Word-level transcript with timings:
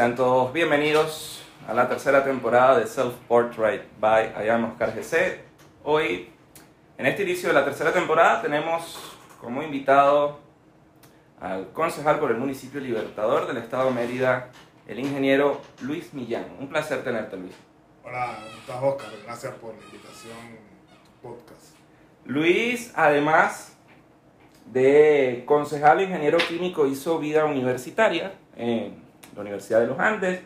Sean 0.00 0.16
todos 0.16 0.50
bienvenidos 0.54 1.42
a 1.68 1.74
la 1.74 1.86
tercera 1.86 2.24
temporada 2.24 2.78
de 2.78 2.86
Self 2.86 3.12
Portrait 3.28 3.82
by 4.00 4.32
I 4.42 4.48
am 4.48 4.64
Oscar 4.64 4.94
GC. 4.94 5.42
Hoy, 5.84 6.30
en 6.96 7.04
este 7.04 7.22
inicio 7.22 7.50
de 7.50 7.54
la 7.54 7.66
tercera 7.66 7.92
temporada, 7.92 8.40
tenemos 8.40 8.98
como 9.42 9.62
invitado 9.62 10.40
al 11.38 11.70
concejal 11.72 12.18
por 12.18 12.30
el 12.30 12.38
municipio 12.38 12.80
Libertador 12.80 13.46
del 13.46 13.58
Estado 13.58 13.88
de 13.88 13.90
Mérida, 13.90 14.48
el 14.86 15.00
ingeniero 15.00 15.60
Luis 15.82 16.14
Millán. 16.14 16.46
Un 16.58 16.70
placer 16.70 17.04
tenerte, 17.04 17.36
Luis. 17.36 17.54
Hola, 18.02 18.38
¿cómo 18.38 18.58
estás, 18.58 18.82
Oscar? 18.82 19.10
Gracias 19.26 19.54
por 19.56 19.74
la 19.74 19.84
invitación 19.84 20.32
a 20.88 21.04
tu 21.04 21.28
podcast. 21.28 21.74
Luis, 22.24 22.90
además 22.96 23.76
de 24.64 25.42
concejal 25.44 26.00
ingeniero 26.00 26.38
químico, 26.38 26.86
hizo 26.86 27.18
vida 27.18 27.44
universitaria 27.44 28.32
en 28.56 29.09
la 29.34 29.40
Universidad 29.40 29.80
de 29.80 29.86
los 29.86 29.98
Andes, 29.98 30.40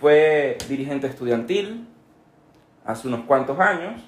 fue 0.00 0.56
dirigente 0.68 1.06
estudiantil 1.06 1.86
hace 2.84 3.08
unos 3.08 3.24
cuantos 3.26 3.58
años 3.60 4.02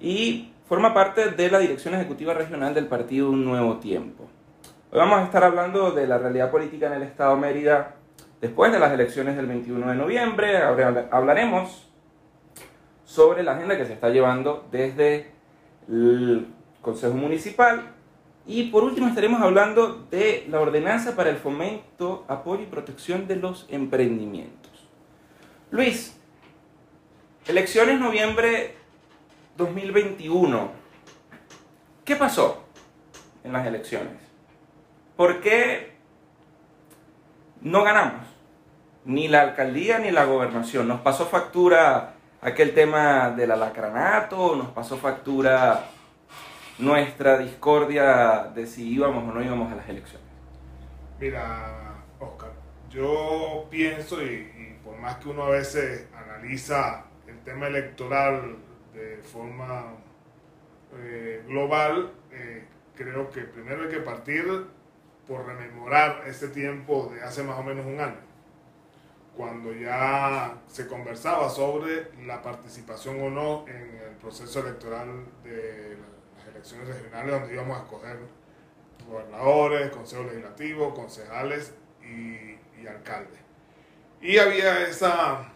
y 0.00 0.52
forma 0.68 0.92
parte 0.92 1.30
de 1.30 1.50
la 1.50 1.58
dirección 1.58 1.94
ejecutiva 1.94 2.34
regional 2.34 2.74
del 2.74 2.86
partido 2.86 3.30
Un 3.30 3.44
Nuevo 3.44 3.78
Tiempo. 3.78 4.28
Hoy 4.90 4.98
vamos 4.98 5.20
a 5.20 5.24
estar 5.24 5.44
hablando 5.44 5.92
de 5.92 6.06
la 6.06 6.18
realidad 6.18 6.50
política 6.50 6.86
en 6.86 6.94
el 6.94 7.02
Estado 7.02 7.36
Mérida 7.36 7.96
después 8.40 8.72
de 8.72 8.78
las 8.78 8.92
elecciones 8.92 9.36
del 9.36 9.46
21 9.46 9.88
de 9.88 9.94
noviembre. 9.94 10.58
Hablaremos 11.10 11.90
sobre 13.04 13.42
la 13.42 13.52
agenda 13.52 13.76
que 13.76 13.86
se 13.86 13.92
está 13.92 14.08
llevando 14.08 14.66
desde 14.70 15.30
el 15.88 16.48
Consejo 16.80 17.14
Municipal 17.14 17.93
y 18.46 18.64
por 18.64 18.84
último 18.84 19.08
estaremos 19.08 19.40
hablando 19.40 20.06
de 20.10 20.46
la 20.50 20.60
ordenanza 20.60 21.16
para 21.16 21.30
el 21.30 21.36
fomento, 21.36 22.24
apoyo 22.28 22.62
y 22.62 22.66
protección 22.66 23.26
de 23.26 23.36
los 23.36 23.66
emprendimientos. 23.70 24.72
Luis, 25.70 26.16
elecciones 27.46 27.98
noviembre 27.98 28.74
2021. 29.56 30.70
¿Qué 32.04 32.16
pasó 32.16 32.64
en 33.44 33.52
las 33.52 33.66
elecciones? 33.66 34.12
¿Por 35.16 35.40
qué 35.40 35.94
no 37.62 37.82
ganamos? 37.82 38.26
Ni 39.06 39.28
la 39.28 39.40
alcaldía 39.40 39.98
ni 39.98 40.10
la 40.10 40.26
gobernación. 40.26 40.86
Nos 40.86 41.00
pasó 41.00 41.24
factura 41.26 42.14
aquel 42.42 42.74
tema 42.74 43.30
del 43.30 43.52
alacranato, 43.52 44.54
nos 44.54 44.68
pasó 44.68 44.98
factura 44.98 45.88
nuestra 46.78 47.38
discordia 47.38 48.50
de 48.54 48.66
si 48.66 48.92
íbamos 48.92 49.28
o 49.28 49.32
no 49.32 49.42
íbamos 49.42 49.72
a 49.72 49.76
las 49.76 49.88
elecciones? 49.88 50.26
Mira, 51.20 52.02
Oscar, 52.18 52.52
yo 52.90 53.66
pienso, 53.70 54.22
y, 54.22 54.76
por 54.84 54.96
más 54.98 55.16
que 55.16 55.28
uno 55.28 55.44
a 55.44 55.50
veces 55.50 56.08
analiza 56.14 57.04
el 57.26 57.38
tema 57.40 57.68
electoral 57.68 58.56
de 58.92 59.18
forma 59.18 59.94
eh, 60.96 61.42
global, 61.46 62.12
eh, 62.32 62.64
creo 62.94 63.30
que 63.30 63.42
primero 63.42 63.84
hay 63.84 63.88
que 63.88 64.00
partir 64.00 64.66
por 65.26 65.46
rememorar 65.46 66.22
ese 66.26 66.48
tiempo 66.48 67.10
de 67.12 67.22
hace 67.22 67.42
más 67.42 67.58
o 67.58 67.62
menos 67.62 67.86
un 67.86 68.00
año, 68.00 68.20
cuando 69.36 69.72
ya 69.72 70.58
se 70.66 70.86
conversaba 70.86 71.48
sobre 71.48 72.10
la 72.26 72.42
participación 72.42 73.20
o 73.20 73.30
no 73.30 73.66
en 73.66 73.98
el 74.08 74.16
proceso 74.20 74.60
electoral 74.60 75.24
de 75.42 75.96
la 75.96 76.13
elecciones 76.64 76.88
regionales 76.88 77.40
donde 77.40 77.54
íbamos 77.54 77.78
a 77.78 77.82
escoger 77.82 78.18
gobernadores, 79.08 79.90
consejo 79.90 80.24
legislativo, 80.24 80.94
concejales 80.94 81.74
y, 82.02 82.58
y 82.80 82.86
alcaldes. 82.88 83.38
Y 84.22 84.38
había 84.38 84.86
esa 84.88 85.52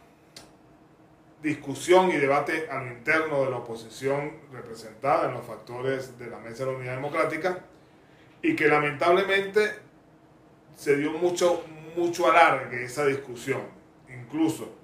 discusión 1.43 2.11
y 2.11 2.17
debate 2.17 2.69
a 2.71 2.81
lo 2.81 2.89
interno 2.89 3.45
de 3.45 3.51
la 3.51 3.59
oposición 3.59 4.35
representada 4.53 5.29
en 5.29 5.35
los 5.35 5.47
factores 5.47 6.19
de 6.19 6.29
la 6.29 6.39
Mesa 6.39 6.65
de 6.65 6.73
la 6.73 6.79
Unidad 6.79 6.97
Democrática 6.97 7.65
y 8.43 8.55
que 8.55 8.69
lamentablemente 8.69 9.79
se 10.75 10.97
dio 10.97 11.13
mucho, 11.13 11.65
mucho 11.97 12.31
alargue 12.31 12.85
esa 12.85 13.07
discusión. 13.07 13.63
Incluso 14.09 14.75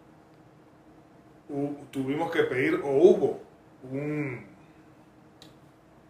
tuvimos 1.90 2.30
que 2.30 2.44
pedir 2.44 2.80
o 2.82 2.88
hubo 2.88 3.42
un 3.90 4.53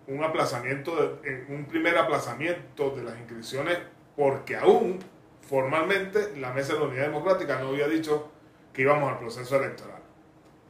un 0.06 0.22
aplazamiento, 0.22 1.20
de, 1.22 1.46
un 1.48 1.64
primer 1.66 1.96
aplazamiento 1.96 2.90
de 2.90 3.04
las 3.04 3.18
inscripciones 3.18 3.78
porque 4.16 4.56
aún 4.56 4.98
formalmente 5.48 6.36
la 6.36 6.52
Mesa 6.52 6.74
de 6.74 6.80
la 6.80 6.86
Unidad 6.86 7.06
Democrática 7.06 7.58
no 7.58 7.68
había 7.68 7.88
dicho 7.88 8.30
que 8.72 8.82
íbamos 8.82 9.10
al 9.10 9.18
proceso 9.18 9.56
electoral. 9.56 10.02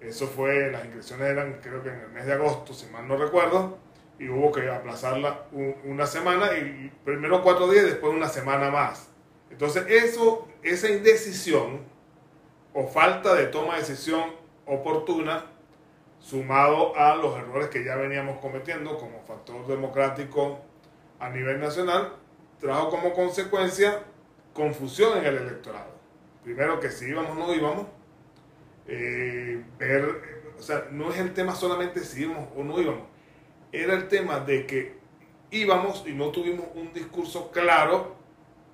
Eso 0.01 0.27
fue, 0.27 0.71
las 0.71 0.85
inscripciones 0.85 1.29
eran 1.29 1.61
creo 1.63 1.83
que 1.83 1.89
en 1.89 2.01
el 2.01 2.09
mes 2.11 2.27
de 2.27 2.35
agosto, 2.35 2.75
si 2.75 2.87
mal 2.87 3.09
no 3.09 3.17
recuerdo, 3.17 3.79
y 4.19 4.29
hubo 4.29 4.53
que 4.53 4.71
aplazarla 4.71 5.47
una 5.85 6.07
semana, 6.07 6.53
y 6.57 6.93
primero 7.05 7.43
cuatro 7.43 7.69
días 7.71 7.85
después 7.85 8.13
una 8.13 8.29
semana 8.29 8.71
más. 8.71 9.09
Entonces 9.51 9.85
eso, 9.89 10.49
esa 10.63 10.89
indecisión 10.91 11.81
o 12.73 12.87
falta 12.87 13.35
de 13.35 13.47
toma 13.47 13.75
de 13.75 13.81
decisión 13.81 14.33
oportuna 14.67 15.47
sumado 16.25 16.97
a 16.97 17.17
los 17.17 17.37
errores 17.37 17.69
que 17.69 17.85
ya 17.85 17.97
veníamos 17.97 18.39
cometiendo 18.39 18.97
como 18.97 19.21
factor 19.25 19.67
democrático 19.67 20.59
a 21.21 21.29
nivel 21.29 21.61
nacional, 21.61 22.15
trajo 22.59 22.89
como 22.89 23.13
consecuencia 23.13 24.03
confusión 24.55 25.19
en 25.19 25.27
el 25.27 25.37
electorado. 25.37 25.93
Primero 26.43 26.81
que 26.81 26.91
si 26.91 27.11
íbamos 27.11 27.33
o 27.33 27.35
no 27.35 27.55
íbamos, 27.55 27.87
eh, 28.87 29.63
ver, 29.79 30.55
o 30.59 30.63
sea, 30.63 30.89
no 30.91 31.11
es 31.11 31.19
el 31.19 31.35
tema 31.35 31.55
solamente 31.55 32.01
si 32.01 32.23
íbamos 32.23 32.49
o 32.57 32.65
no 32.65 32.81
íbamos, 32.81 33.05
era 33.71 33.93
el 33.93 34.09
tema 34.09 34.41
de 34.41 34.65
que 34.65 34.97
íbamos 35.51 36.05
y 36.07 36.13
no 36.13 36.31
tuvimos 36.31 36.69
un 36.75 36.91
discurso 36.95 37.51
claro 37.51 38.17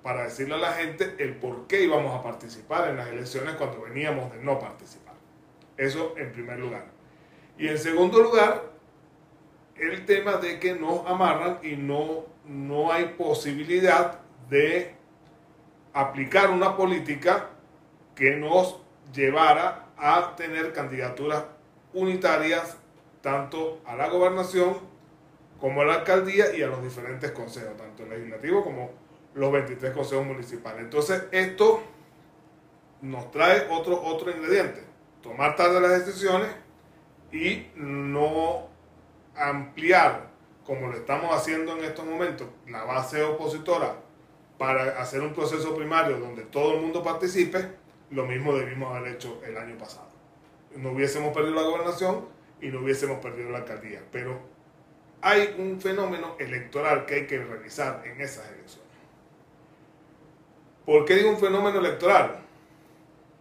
para 0.03 0.23
decirle 0.23 0.55
a 0.55 0.57
la 0.57 0.71
gente 0.71 1.15
el 1.19 1.35
por 1.35 1.67
qué 1.67 1.83
íbamos 1.83 2.17
a 2.17 2.23
participar 2.23 2.89
en 2.89 2.95
las 2.95 3.09
elecciones 3.09 3.55
cuando 3.55 3.81
veníamos 3.81 4.31
de 4.31 4.41
no 4.41 4.57
participar. 4.57 5.15
Eso 5.75 6.13
en 6.17 6.31
primer 6.31 6.57
lugar. 6.57 6.90
Y 7.61 7.67
en 7.67 7.77
segundo 7.77 8.23
lugar, 8.23 8.71
el 9.75 10.03
tema 10.07 10.37
de 10.37 10.59
que 10.59 10.73
nos 10.73 11.05
amarran 11.05 11.59
y 11.61 11.75
no, 11.75 12.25
no 12.43 12.91
hay 12.91 13.09
posibilidad 13.09 14.19
de 14.49 14.95
aplicar 15.93 16.49
una 16.49 16.75
política 16.75 17.49
que 18.15 18.35
nos 18.35 18.79
llevara 19.13 19.89
a 19.95 20.35
tener 20.35 20.73
candidaturas 20.73 21.43
unitarias 21.93 22.77
tanto 23.21 23.79
a 23.85 23.95
la 23.95 24.09
gobernación 24.09 24.79
como 25.59 25.81
a 25.81 25.85
la 25.85 25.93
alcaldía 25.97 26.55
y 26.55 26.63
a 26.63 26.67
los 26.67 26.81
diferentes 26.81 27.29
consejos, 27.29 27.77
tanto 27.77 28.01
el 28.01 28.09
legislativo 28.09 28.63
como 28.63 28.89
los 29.35 29.51
23 29.51 29.93
consejos 29.93 30.25
municipales. 30.25 30.81
Entonces, 30.81 31.25
esto 31.31 31.83
nos 33.03 33.29
trae 33.29 33.67
otro, 33.69 34.01
otro 34.01 34.31
ingrediente, 34.31 34.83
tomar 35.21 35.55
tarde 35.55 35.79
las 35.79 36.03
decisiones 36.03 36.49
y 37.31 37.67
no 37.75 38.67
ampliar, 39.35 40.29
como 40.65 40.87
lo 40.87 40.97
estamos 40.97 41.35
haciendo 41.35 41.77
en 41.77 41.85
estos 41.85 42.05
momentos, 42.05 42.47
la 42.67 42.83
base 42.83 43.23
opositora 43.23 43.95
para 44.57 45.01
hacer 45.01 45.21
un 45.21 45.33
proceso 45.33 45.75
primario 45.75 46.19
donde 46.19 46.43
todo 46.43 46.75
el 46.75 46.81
mundo 46.81 47.01
participe, 47.01 47.71
lo 48.11 48.25
mismo 48.25 48.53
debimos 48.53 48.95
haber 48.95 49.13
hecho 49.13 49.41
el 49.45 49.57
año 49.57 49.77
pasado. 49.77 50.09
No 50.75 50.91
hubiésemos 50.91 51.33
perdido 51.33 51.55
la 51.55 51.63
gobernación 51.63 52.27
y 52.61 52.67
no 52.67 52.81
hubiésemos 52.81 53.19
perdido 53.19 53.49
la 53.49 53.59
alcaldía. 53.59 54.01
Pero 54.11 54.39
hay 55.21 55.55
un 55.57 55.81
fenómeno 55.81 56.35
electoral 56.39 57.05
que 57.05 57.15
hay 57.15 57.27
que 57.27 57.43
revisar 57.43 58.03
en 58.05 58.21
esas 58.21 58.45
elecciones. 58.49 58.91
¿Por 60.85 61.05
qué 61.05 61.15
digo 61.15 61.29
un 61.29 61.39
fenómeno 61.39 61.79
electoral? 61.79 62.41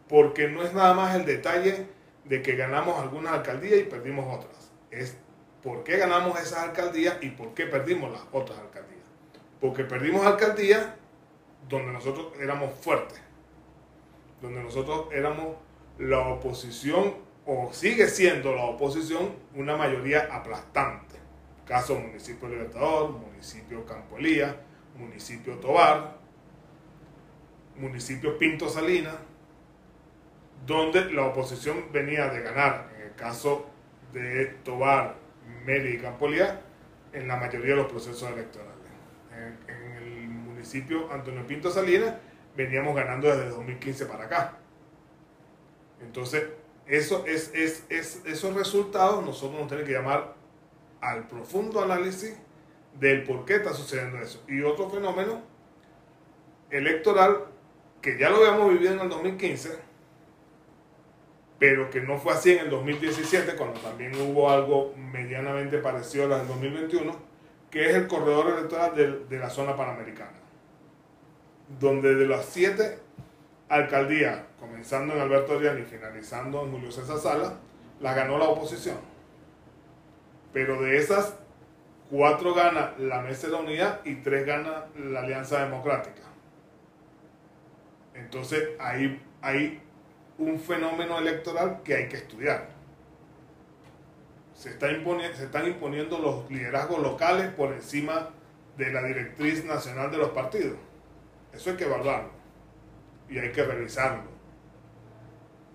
Porque 0.08 0.48
no 0.48 0.62
es 0.62 0.72
nada 0.72 0.94
más 0.94 1.14
el 1.14 1.25
detalle 1.25 1.86
de 2.25 2.43
que 2.43 2.56
ganamos 2.56 3.00
algunas 3.00 3.32
alcaldías 3.32 3.81
y 3.81 3.84
perdimos 3.84 4.26
otras. 4.37 4.70
Es 4.90 5.17
por 5.62 5.84
qué 5.84 5.96
ganamos 5.96 6.38
esas 6.40 6.61
alcaldías 6.61 7.19
y 7.20 7.31
por 7.31 7.55
qué 7.55 7.67
perdimos 7.67 8.11
las 8.12 8.22
otras 8.32 8.58
alcaldías. 8.58 9.00
Porque 9.61 9.84
perdimos 9.84 10.25
alcaldías 10.26 10.87
donde 11.69 11.93
nosotros 11.93 12.32
éramos 12.40 12.70
fuertes, 12.81 13.20
donde 14.40 14.62
nosotros 14.62 15.06
éramos 15.12 15.56
la 15.99 16.20
oposición, 16.20 17.14
o 17.46 17.70
sigue 17.72 18.08
siendo 18.08 18.55
la 18.55 18.64
oposición, 18.64 19.34
una 19.55 19.76
mayoría 19.76 20.28
aplastante. 20.31 21.17
Caso 21.67 21.99
municipio 21.99 22.49
Libertador, 22.49 23.11
municipio 23.11 23.84
Campo 23.84 24.19
Elías, 24.19 24.55
municipio 24.96 25.55
Tobar, 25.58 26.17
municipio 27.76 28.38
Pinto 28.38 28.69
Salinas, 28.69 29.17
donde 30.66 31.12
la 31.12 31.26
oposición 31.26 31.86
venía 31.92 32.28
de 32.28 32.42
ganar, 32.42 32.90
en 32.96 33.02
el 33.02 33.14
caso 33.14 33.66
de 34.12 34.46
Tobar, 34.64 35.16
Mérida 35.64 35.94
y 35.94 35.98
Campolía, 35.98 36.60
en 37.12 37.28
la 37.28 37.36
mayoría 37.36 37.70
de 37.70 37.82
los 37.82 37.90
procesos 37.90 38.30
electorales. 38.30 38.74
En, 39.32 39.80
el 39.96 40.28
municipio 40.28 41.10
Antonio 41.12 41.46
Pinto 41.46 41.70
Salinas, 41.70 42.14
veníamos 42.56 42.94
ganando 42.94 43.28
desde 43.28 43.48
2015 43.48 44.06
para 44.06 44.24
acá. 44.24 44.58
Entonces, 46.02 46.44
eso 46.86 47.24
es, 47.26 47.52
es, 47.54 47.84
es, 47.88 48.22
esos 48.26 48.54
resultados 48.54 49.24
nosotros 49.24 49.60
nos 49.60 49.68
tenemos 49.68 49.88
que 49.88 49.94
llamar 49.94 50.34
al 51.00 51.28
profundo 51.28 51.82
análisis 51.82 52.36
del 52.98 53.24
por 53.24 53.44
qué 53.44 53.56
está 53.56 53.72
sucediendo 53.72 54.18
eso. 54.18 54.42
Y 54.48 54.62
otro 54.62 54.90
fenómeno 54.90 55.40
electoral 56.70 57.46
que 58.02 58.18
ya 58.18 58.30
lo 58.30 58.36
habíamos 58.36 58.70
vivido 58.72 58.92
en 58.92 59.00
el 59.00 59.08
2015, 59.08 59.78
pero 61.60 61.90
que 61.90 62.00
no 62.00 62.18
fue 62.18 62.32
así 62.32 62.52
en 62.52 62.60
el 62.60 62.70
2017, 62.70 63.54
cuando 63.54 63.78
también 63.80 64.18
hubo 64.18 64.50
algo 64.50 64.94
medianamente 64.96 65.76
parecido 65.76 66.24
al 66.24 66.30
del 66.30 66.48
2021, 66.48 67.14
que 67.70 67.90
es 67.90 67.94
el 67.94 68.06
corredor 68.06 68.54
electoral 68.56 69.28
de, 69.28 69.38
la 69.38 69.50
zona 69.50 69.76
panamericana, 69.76 70.38
donde 71.78 72.14
de 72.14 72.26
las 72.26 72.46
siete 72.46 72.98
alcaldías, 73.68 74.40
comenzando 74.58 75.14
en 75.14 75.20
Alberto 75.20 75.58
Ariani 75.58 75.82
y 75.82 75.84
finalizando 75.84 76.64
en 76.64 76.72
Julio 76.72 76.90
César 76.90 77.18
Sala, 77.18 77.58
la 78.00 78.14
ganó 78.14 78.38
la 78.38 78.46
oposición. 78.46 78.96
Pero 80.54 80.80
de 80.80 80.96
esas, 80.96 81.36
cuatro 82.08 82.54
gana 82.54 82.94
la 82.98 83.20
Mesa 83.20 83.48
de 83.48 83.52
la 83.52 83.58
Unidad 83.58 84.00
y 84.06 84.14
tres 84.16 84.46
gana 84.46 84.86
la 84.96 85.20
Alianza 85.20 85.62
Democrática. 85.62 86.22
Entonces 88.14 88.70
hay, 88.78 89.22
hay 89.42 89.82
un 90.40 90.58
fenómeno 90.58 91.19
electoral 91.19 91.82
que 91.84 91.94
hay 91.94 92.08
que 92.08 92.16
estudiar. 92.16 92.70
Se, 94.54 94.78
se 94.78 95.44
están 95.44 95.66
imponiendo 95.66 96.19
los 96.19 96.50
liderazgos 96.50 97.00
locales 97.00 97.52
por 97.52 97.72
encima 97.72 98.31
de 98.76 98.92
la 98.92 99.02
directriz 99.02 99.64
nacional 99.64 100.10
de 100.10 100.16
los 100.16 100.31
partidos. 100.31 100.78
Eso 101.52 101.70
hay 101.70 101.76
que 101.76 101.84
evaluarlo 101.84 102.31
y 103.28 103.38
hay 103.38 103.52
que 103.52 103.62
revisarlo. 103.62 104.25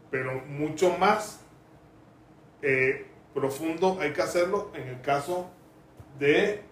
Pero 0.09 0.41
mucho 0.47 0.97
más 0.97 1.41
eh, 2.61 3.05
profundo 3.33 3.97
hay 3.99 4.13
que 4.13 4.21
hacerlo 4.21 4.71
en 4.73 4.87
el 4.87 5.01
caso 5.01 5.51
de 6.17 6.63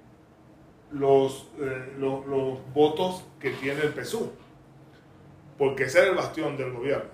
los, 0.92 1.52
eh, 1.60 1.94
los, 1.98 2.26
los, 2.26 2.74
votos 2.74 3.26
que 3.40 3.52
tiene 3.52 3.82
el 3.82 3.94
PSUV. 3.94 4.32
Porque 5.58 5.84
ese 5.84 6.00
era 6.00 6.10
el 6.10 6.16
bastión 6.16 6.58
del 6.58 6.72
gobierno. 6.72 7.13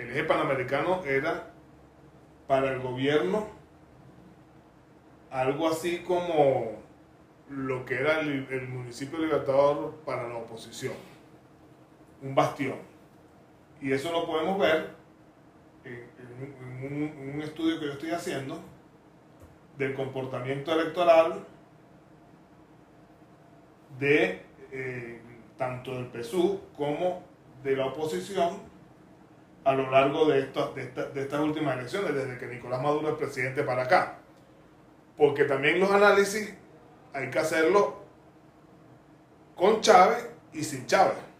El 0.00 0.10
eje 0.12 0.24
panamericano 0.24 1.04
era 1.04 1.50
para 2.48 2.72
el 2.72 2.80
gobierno 2.80 3.46
algo 5.30 5.68
así 5.68 5.98
como 5.98 6.80
lo 7.50 7.84
que 7.84 7.96
era 7.96 8.20
el, 8.20 8.68
municipio 8.68 9.18
libertador 9.18 9.94
para 10.06 10.26
la 10.26 10.36
oposición 10.36 10.94
un 12.22 12.34
bastión. 12.34 12.78
Y 13.80 13.92
eso 13.92 14.10
lo 14.10 14.26
podemos 14.26 14.58
ver 14.58 14.90
en, 15.84 17.34
un, 17.34 17.42
estudio 17.42 17.78
que 17.78 17.86
yo 17.86 17.92
estoy 17.92 18.10
haciendo 18.10 18.58
del 19.76 19.94
comportamiento 19.94 20.72
electoral 20.72 21.44
de 23.98 24.42
eh, 24.72 25.20
tanto 25.58 25.94
del 25.94 26.06
PSU 26.06 26.60
como 26.76 27.22
de 27.62 27.76
la 27.76 27.86
oposición 27.86 28.69
a 29.64 29.74
lo 29.74 29.90
largo 29.90 30.26
de, 30.26 30.46
de, 30.46 31.04
de 31.14 31.20
estas 31.20 31.40
últimas 31.40 31.78
elecciones, 31.78 32.14
desde 32.14 32.38
que 32.38 32.46
Nicolás 32.46 32.82
Maduro 32.82 33.10
es 33.10 33.14
presidente 33.16 33.62
para 33.62 33.82
acá. 33.82 34.18
Porque 35.16 35.44
también 35.44 35.78
los 35.78 35.90
análisis 35.90 36.54
hay 37.12 37.30
que 37.30 37.38
hacerlo 37.38 38.02
con 39.54 39.80
Chávez 39.80 40.28
y 40.52 40.64
sin 40.64 40.86
Chávez 40.86 41.30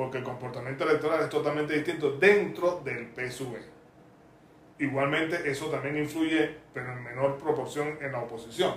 porque 0.00 0.16
el 0.16 0.24
comportamiento 0.24 0.84
electoral 0.84 1.20
es 1.20 1.28
totalmente 1.28 1.74
distinto 1.74 2.12
dentro 2.12 2.80
del 2.82 3.10
PSV. 3.14 3.54
Igualmente, 4.78 5.50
eso 5.50 5.66
también 5.66 5.98
influye, 5.98 6.56
pero 6.72 6.94
en 6.94 7.04
menor 7.04 7.36
proporción, 7.36 7.98
en 8.00 8.12
la 8.12 8.20
oposición. 8.20 8.76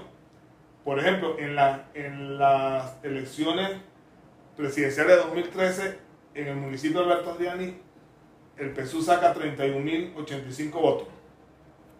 Por 0.83 0.99
ejemplo, 0.99 1.39
en, 1.39 1.57
en 1.93 2.37
las 2.37 2.97
elecciones 3.03 3.71
presidenciales 4.57 5.15
de 5.15 5.23
2013, 5.23 5.97
en 6.33 6.47
el 6.47 6.57
municipio 6.57 6.99
de 6.99 7.13
Alberto 7.13 7.35
Diani, 7.35 7.79
el 8.57 8.73
PSU 8.75 9.01
saca 9.01 9.33
31.085 9.33 10.71
votos. 10.71 11.07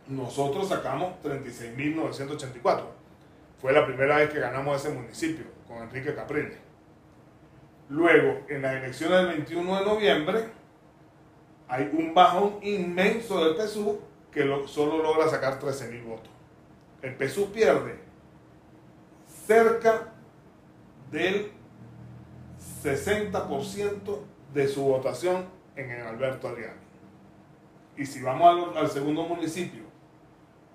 Nosotros 0.07 0.67
sacamos 0.67 1.13
36.984. 1.23 2.83
Fue 3.59 3.73
la 3.73 3.85
primera 3.85 4.17
vez 4.17 4.29
que 4.29 4.39
ganamos 4.39 4.83
ese 4.83 4.93
municipio 4.93 5.45
con 5.67 5.77
Enrique 5.77 6.13
Capriles. 6.13 6.57
Luego, 7.89 8.45
en 8.49 8.61
las 8.61 8.75
elecciones 8.75 9.19
del 9.19 9.27
21 9.37 9.79
de 9.79 9.85
noviembre, 9.85 10.45
hay 11.67 11.89
un 11.93 12.13
bajón 12.13 12.59
inmenso 12.61 13.43
del 13.43 13.55
PSU 13.55 13.99
que 14.31 14.43
solo 14.67 15.01
logra 15.01 15.29
sacar 15.29 15.59
13.000 15.59 16.03
votos. 16.03 16.29
El 17.01 17.15
PSU 17.15 17.51
pierde 17.51 17.99
cerca 19.47 20.13
del 21.11 21.51
60% 22.83 24.19
de 24.53 24.67
su 24.67 24.83
votación 24.83 25.45
en 25.75 25.91
el 25.91 26.01
Alberto 26.01 26.47
Adriano. 26.47 26.81
Y 27.95 28.05
si 28.05 28.21
vamos 28.21 28.75
al, 28.75 28.89
segundo 28.89 29.23
municipio 29.23 29.83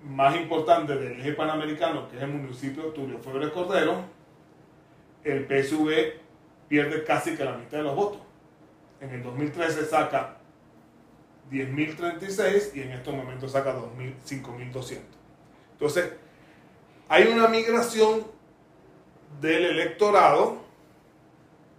más 0.03 0.35
importante 0.35 0.95
del 0.95 1.19
eje 1.19 1.33
panamericano, 1.33 2.07
que 2.09 2.17
es 2.17 2.23
el 2.23 2.29
municipio 2.29 2.83
de 2.83 2.91
Tulio 2.91 3.19
Febres 3.19 3.49
Cordero, 3.51 4.03
el 5.23 5.45
PSV 5.45 6.19
pierde 6.69 7.03
casi 7.03 7.35
que 7.35 7.43
la 7.43 7.57
mitad 7.57 7.77
de 7.77 7.83
los 7.83 7.95
votos. 7.95 8.21
En 9.01 9.09
el 9.11 9.23
2013 9.23 9.85
saca 9.85 10.37
10.036 11.51 12.75
y 12.75 12.81
en 12.81 12.91
estos 12.91 13.13
momentos 13.13 13.51
saca 13.51 13.75
5.200. 13.75 14.99
Entonces, 15.73 16.13
hay 17.09 17.27
una 17.27 17.47
migración 17.47 18.25
del 19.41 19.65
electorado 19.65 20.57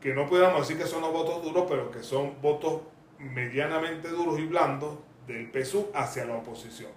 que 0.01 0.15
no 0.15 0.29
podríamos 0.29 0.61
decir 0.61 0.83
que 0.83 0.89
son 0.89 1.03
los 1.03 1.13
votos 1.13 1.43
duros, 1.43 1.67
pero 1.69 1.91
que 1.91 2.03
son 2.03 2.41
votos 2.41 2.83
medianamente 3.21 4.09
duros 4.09 4.39
y 4.39 4.47
blandos 4.47 4.99
del 5.27 5.51
PSU 5.51 5.91
hacia 5.95 6.25
la 6.25 6.37
oposición. 6.37 6.91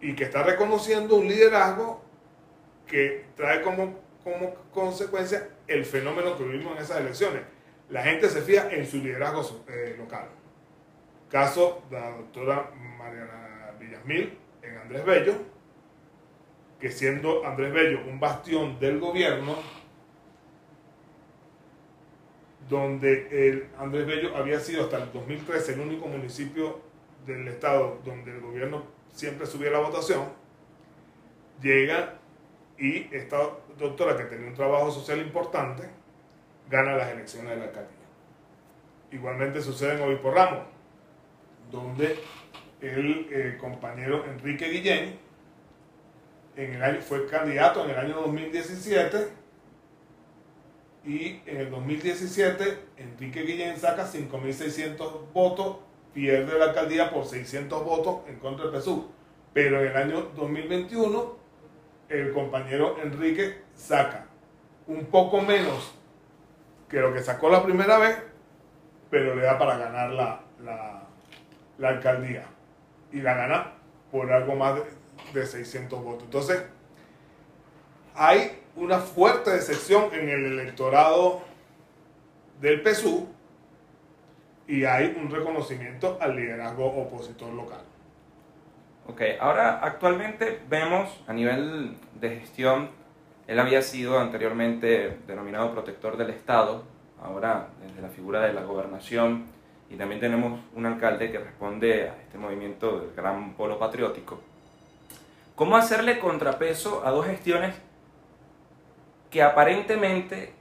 Y 0.00 0.14
que 0.14 0.24
está 0.24 0.42
reconociendo 0.42 1.16
un 1.16 1.28
liderazgo 1.28 2.02
que 2.86 3.26
trae 3.36 3.62
como, 3.62 4.00
como 4.24 4.54
consecuencia 4.72 5.48
el 5.66 5.84
fenómeno 5.84 6.36
que 6.36 6.44
vivimos 6.44 6.76
en 6.76 6.82
esas 6.82 7.00
elecciones. 7.00 7.42
La 7.90 8.02
gente 8.02 8.28
se 8.28 8.42
fía 8.42 8.68
en 8.70 8.86
su 8.86 8.98
liderazgo 8.98 9.64
eh, 9.68 9.94
local. 9.98 10.28
Caso 11.30 11.82
de 11.90 12.00
la 12.00 12.10
doctora 12.10 12.70
Mariana 12.98 13.74
Villasmil 13.78 14.38
en 14.62 14.78
Andrés 14.78 15.04
Bello, 15.04 15.34
que 16.80 16.90
siendo 16.90 17.46
Andrés 17.46 17.72
Bello 17.72 18.00
un 18.08 18.20
bastión 18.20 18.78
del 18.78 18.98
gobierno, 18.98 19.56
donde 22.68 23.28
el 23.30 23.68
Andrés 23.78 24.06
Bello 24.06 24.36
había 24.36 24.60
sido 24.60 24.84
hasta 24.84 24.98
el 24.98 25.12
2013 25.12 25.74
el 25.74 25.80
único 25.80 26.06
municipio 26.06 26.80
del 27.26 27.48
estado 27.48 28.00
donde 28.04 28.30
el 28.30 28.40
gobierno 28.40 28.84
siempre 29.12 29.46
subía 29.46 29.70
la 29.70 29.80
votación, 29.80 30.24
llega 31.62 32.14
y 32.78 33.14
esta 33.14 33.38
doctora 33.78 34.16
que 34.16 34.24
tenía 34.24 34.48
un 34.48 34.54
trabajo 34.54 34.90
social 34.90 35.18
importante 35.18 35.84
gana 36.70 36.96
las 36.96 37.10
elecciones 37.10 37.50
de 37.50 37.56
la 37.56 37.64
alcaldía. 37.64 37.96
Igualmente 39.10 39.60
sucede 39.62 39.94
en 39.94 40.02
Obispo 40.02 40.30
Ramos, 40.30 40.64
donde 41.70 42.18
el 42.80 43.28
eh, 43.30 43.58
compañero 43.58 44.24
Enrique 44.26 44.68
Guillén 44.68 45.18
en 46.56 46.74
el 46.74 46.82
año, 46.82 47.00
fue 47.00 47.26
candidato 47.26 47.84
en 47.84 47.90
el 47.90 47.98
año 47.98 48.14
2017 48.20 49.37
y 51.08 51.40
en 51.46 51.56
el 51.56 51.70
2017 51.70 52.78
Enrique 52.98 53.42
Guillén 53.42 53.78
saca 53.78 54.06
5.600 54.06 55.32
votos, 55.32 55.78
pierde 56.12 56.58
la 56.58 56.66
alcaldía 56.66 57.10
por 57.10 57.24
600 57.24 57.82
votos 57.82 58.28
en 58.28 58.38
contra 58.38 58.66
del 58.66 58.78
PSU. 58.78 59.10
Pero 59.54 59.80
en 59.80 59.86
el 59.86 59.96
año 59.96 60.20
2021 60.36 61.38
el 62.10 62.32
compañero 62.34 62.98
Enrique 63.02 63.62
saca 63.74 64.26
un 64.86 65.06
poco 65.06 65.40
menos 65.40 65.94
que 66.90 67.00
lo 67.00 67.14
que 67.14 67.20
sacó 67.20 67.48
la 67.48 67.64
primera 67.64 67.96
vez, 67.96 68.18
pero 69.10 69.34
le 69.34 69.42
da 69.42 69.58
para 69.58 69.78
ganar 69.78 70.10
la, 70.10 70.42
la, 70.62 71.88
alcaldía. 71.88 72.44
Y 73.12 73.22
la 73.22 73.32
gana 73.32 73.72
por 74.12 74.30
algo 74.30 74.56
más 74.56 74.74
de, 74.74 75.40
de 75.40 75.46
600 75.46 76.04
votos. 76.04 76.24
Entonces, 76.24 76.62
hay 78.18 78.58
una 78.74 78.98
fuerte 78.98 79.50
decepción 79.50 80.12
en 80.12 80.28
el 80.28 80.44
electorado 80.58 81.40
del 82.60 82.82
PSU 82.82 83.28
y 84.66 84.84
hay 84.84 85.16
un 85.18 85.30
reconocimiento 85.30 86.18
al 86.20 86.34
liderazgo 86.34 86.86
opositor 86.86 87.52
local. 87.52 87.80
Ok, 89.06 89.22
ahora 89.40 89.78
actualmente 89.82 90.60
vemos 90.68 91.08
a 91.28 91.32
nivel 91.32 91.96
de 92.20 92.40
gestión, 92.40 92.90
él 93.46 93.58
había 93.58 93.80
sido 93.80 94.18
anteriormente 94.18 95.18
denominado 95.26 95.72
protector 95.72 96.16
del 96.16 96.30
Estado 96.30 96.82
ahora 97.22 97.68
desde 97.80 98.02
la 98.02 98.08
figura 98.08 98.40
de 98.42 98.52
la 98.52 98.62
gobernación, 98.62 99.46
y 99.90 99.96
también 99.96 100.20
tenemos 100.20 100.60
un 100.74 100.84
alcalde 100.84 101.32
que 101.32 101.38
responde 101.38 102.10
a 102.10 102.16
este 102.20 102.36
movimiento 102.36 103.00
del 103.00 103.14
gran 103.14 103.54
polo 103.54 103.78
patriótico. 103.78 104.40
¿Cómo 105.54 105.76
hacerle 105.76 106.18
contrapeso 106.18 107.02
a 107.06 107.10
dos 107.10 107.26
gestiones 107.26 107.74
que 109.30 109.42
aparentemente 109.42 110.52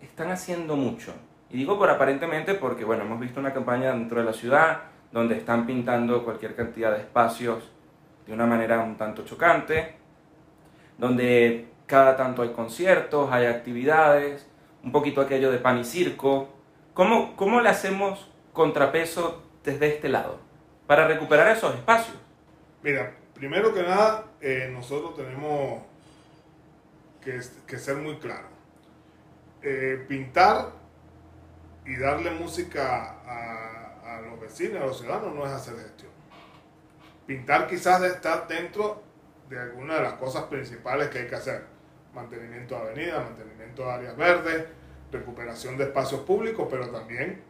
están 0.00 0.30
haciendo 0.30 0.76
mucho? 0.76 1.12
Y 1.50 1.56
digo 1.56 1.78
por 1.78 1.90
aparentemente 1.90 2.54
porque, 2.54 2.84
bueno, 2.84 3.04
hemos 3.04 3.20
visto 3.20 3.40
una 3.40 3.52
campaña 3.52 3.92
dentro 3.92 4.18
de 4.18 4.26
la 4.26 4.32
ciudad 4.32 4.82
donde 5.12 5.36
están 5.36 5.66
pintando 5.66 6.24
cualquier 6.24 6.54
cantidad 6.54 6.92
de 6.92 6.98
espacios 6.98 7.70
de 8.26 8.32
una 8.32 8.46
manera 8.46 8.80
un 8.80 8.96
tanto 8.96 9.24
chocante, 9.24 9.94
donde 10.98 11.68
cada 11.86 12.16
tanto 12.16 12.42
hay 12.42 12.50
conciertos, 12.50 13.30
hay 13.30 13.46
actividades, 13.46 14.48
un 14.82 14.92
poquito 14.92 15.20
aquello 15.20 15.52
de 15.52 15.58
pan 15.58 15.78
y 15.78 15.84
circo. 15.84 16.48
¿Cómo, 16.94 17.36
cómo 17.36 17.60
le 17.60 17.68
hacemos 17.68 18.30
contrapeso 18.52 19.42
desde 19.64 19.86
este 19.88 20.08
lado 20.08 20.38
para 20.86 21.06
recuperar 21.06 21.48
esos 21.48 21.74
espacios? 21.74 22.16
Mira, 22.82 23.14
primero 23.34 23.72
que 23.72 23.82
nada, 23.82 24.24
eh, 24.40 24.70
nosotros 24.72 25.14
tenemos 25.16 25.82
que, 27.66 27.78
ser 27.78 27.96
muy 27.96 28.18
claros. 28.18 28.50
Eh, 29.62 30.04
pintar 30.08 30.70
y 31.84 31.96
darle 31.96 32.30
música 32.30 33.16
a, 33.26 34.20
los 34.20 34.40
vecinos, 34.40 34.82
a 34.82 34.86
los 34.86 34.98
ciudadanos, 35.00 35.34
no 35.34 35.44
es 35.44 35.52
hacer 35.52 35.74
gestión. 35.76 36.12
Pintar 37.26 37.66
quizás 37.66 38.02
está 38.04 38.46
dentro 38.48 39.02
de 39.48 39.58
alguna 39.58 39.96
de 39.96 40.02
las 40.02 40.12
cosas 40.14 40.44
principales 40.44 41.08
que 41.08 41.18
hay 41.20 41.26
que 41.26 41.34
hacer. 41.34 41.64
Mantenimiento 42.14 42.76
de 42.76 42.80
avenidas, 42.80 43.24
mantenimiento 43.24 43.84
de 43.84 43.90
áreas 43.90 44.16
verdes, 44.16 44.64
recuperación 45.10 45.76
de 45.76 45.84
espacios 45.84 46.20
públicos, 46.22 46.68
pero 46.70 46.88
también 46.88 47.42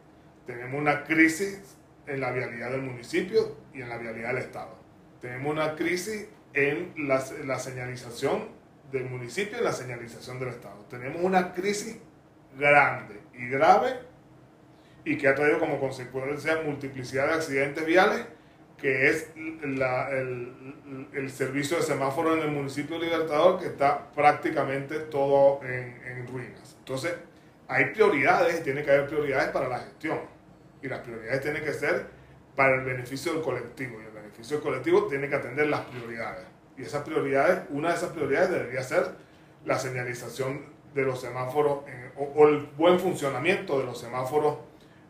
tenemos 0.47 0.81
una 0.81 1.05
crisis 1.05 1.77
en 2.07 2.21
la 2.21 2.31
vialidad 2.33 2.71
del 2.71 2.83
municipio 2.83 3.57
y 3.75 3.83
en 3.83 3.89
la 3.91 3.99
vialidad 3.99 4.29
del 4.29 4.39
Estado. 4.39 4.77
Tenemos 5.21 5.53
una 5.53 5.75
crisis 5.77 6.29
en 6.55 6.95
la 6.97 7.59
señalización 7.59 8.56
del 8.91 9.05
municipio 9.05 9.59
y 9.61 9.65
la 9.65 9.73
señalización 9.73 10.39
del 10.39 10.51
Estado. 10.51 10.85
Tenemos 10.89 11.23
una 11.23 11.53
crisis 11.53 11.99
grande 12.59 13.21
y 13.35 13.49
grave 13.49 13.99
y 15.05 15.17
que 15.17 15.29
ha 15.29 15.35
traído 15.35 15.59
como 15.59 15.79
consecuencia 15.79 16.63
multiplicidad 16.65 17.29
de 17.29 17.35
accidentes 17.35 17.87
viales, 17.87 18.27
que 18.77 19.09
es 19.09 19.31
la, 19.63 20.11
el, 20.11 21.31
servicio 21.31 21.79
de 21.79 21.83
semáforo 21.83 22.37
en 22.37 22.43
el 22.43 22.51
municipio 22.51 22.99
Libertador, 22.99 23.61
que 23.61 23.67
está 23.67 24.11
prácticamente 24.13 24.99
todo 24.99 25.61
en, 25.63 26.01
en 26.05 26.27
ruinas. 26.27 26.77
Entonces, 26.81 27.15
hay 27.69 27.87
prioridades, 27.87 28.63
tiene 28.63 28.83
que 28.83 28.91
haber 28.91 29.07
prioridades 29.07 29.49
para 29.51 29.69
la 29.69 29.79
gestión 29.79 30.21
y 30.83 30.89
las 30.89 31.01
prioridades 31.01 31.41
tienen 31.41 31.65
que 31.65 31.73
ser 31.73 32.07
para 32.55 32.75
el 32.77 32.83
beneficio 32.83 33.33
del 33.35 33.43
colectivo 33.43 34.01
y 34.01 34.07
el 34.07 34.13
beneficio 34.13 34.57
del 34.57 34.65
colectivo 34.65 35.07
tiene 35.07 35.29
que 35.29 35.35
atender 35.37 35.69
las 35.69 35.81
prioridades. 35.81 36.56
Y 36.77 36.83
esas 36.83 37.03
prioridades, 37.03 37.61
una 37.71 37.91
de 37.91 37.95
esas 37.95 38.11
prioridades 38.11 38.51
debería 38.51 38.83
ser 38.83 39.07
la 39.65 39.79
señalización 39.79 40.67
de 40.95 41.03
los 41.03 41.21
semáforos 41.21 41.81
o, 42.17 42.49
el 42.49 42.69
buen 42.77 42.99
funcionamiento 42.99 43.79
de 43.79 43.85
los 43.85 44.01
semáforos 44.01 44.59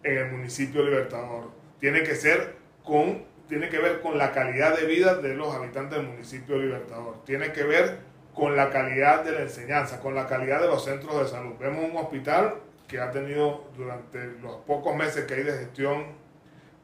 en 0.03 0.19
el 0.19 0.33
municipio 0.33 0.83
Libertador. 0.83 1.51
Tiene 1.79 2.03
que 2.03 2.15
ser 2.15 2.57
con, 2.85 3.25
tiene 3.49 3.69
que 3.69 3.79
ver 3.79 4.01
con 4.01 4.19
la 4.19 4.33
calidad 4.33 4.77
de 4.77 4.87
vida 4.87 5.15
de 5.15 5.35
los 5.35 5.55
habitantes 5.55 5.99
del 5.99 6.09
municipio 6.09 6.59
Libertador. 6.59 7.25
Tiene 7.25 7.53
que 7.53 7.65
ver 7.65 7.99
con 8.35 8.57
la 8.57 8.71
calidad 8.71 9.25
de 9.25 9.33
la 9.33 9.43
enseñanza, 9.43 10.01
con 10.01 10.15
la 10.15 10.27
calidad 10.27 10.61
de 10.61 10.67
los 10.67 10.85
centros 10.85 11.19
de 11.19 11.29
salud. 11.29 11.55
Vemos 11.59 11.85
un 11.91 11.97
hospital 11.97 12.57
que 12.87 13.01
ha 13.01 13.11
tenido 13.11 13.65
durante 13.77 14.27
los 14.43 14.57
pocos 14.67 14.95
meses 14.95 15.25
que 15.25 15.35
hay 15.35 15.43
de 15.43 15.53
gestión 15.53 16.05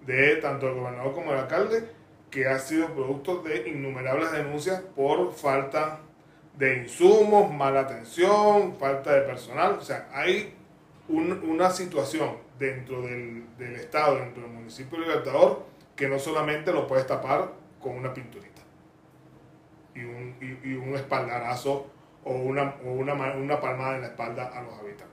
de 0.06 0.36
tanto 0.36 0.68
el 0.68 0.74
gobernador 0.74 1.14
como 1.14 1.32
el 1.32 1.38
alcalde, 1.38 1.84
que 2.32 2.48
ha 2.48 2.58
sido 2.58 2.88
producto 2.88 3.42
de 3.42 3.68
innumerables 3.68 4.32
denuncias 4.32 4.80
por 4.96 5.32
falta 5.32 6.00
de 6.58 6.78
insumos, 6.78 7.52
mala 7.52 7.80
atención, 7.80 8.76
falta 8.78 9.12
de 9.12 9.20
personal. 9.20 9.76
O 9.78 9.82
sea, 9.82 10.08
hay 10.12 10.54
una 11.08 11.70
situación 11.70 12.38
dentro 12.58 13.02
del, 13.02 13.44
del, 13.56 13.76
Estado, 13.76 14.16
dentro 14.16 14.42
del 14.42 14.50
municipio 14.50 14.98
Libertador, 14.98 15.64
que 15.94 16.08
no 16.08 16.18
solamente 16.18 16.72
lo 16.72 16.88
puedes 16.88 17.06
tapar 17.06 17.52
con 17.80 17.96
una 17.96 18.12
pinturita 18.12 18.62
y 19.94 20.00
un, 20.00 20.36
y, 20.64 20.74
un 20.74 20.96
espaldarazo 20.96 21.86
o, 22.24 22.32
una, 22.32 22.76
o 22.84 22.92
una, 22.92 23.14
una 23.14 23.60
palmada 23.60 23.96
en 23.96 24.00
la 24.00 24.06
espalda 24.08 24.46
a 24.46 24.62
los 24.62 24.72
habitantes 24.78 25.12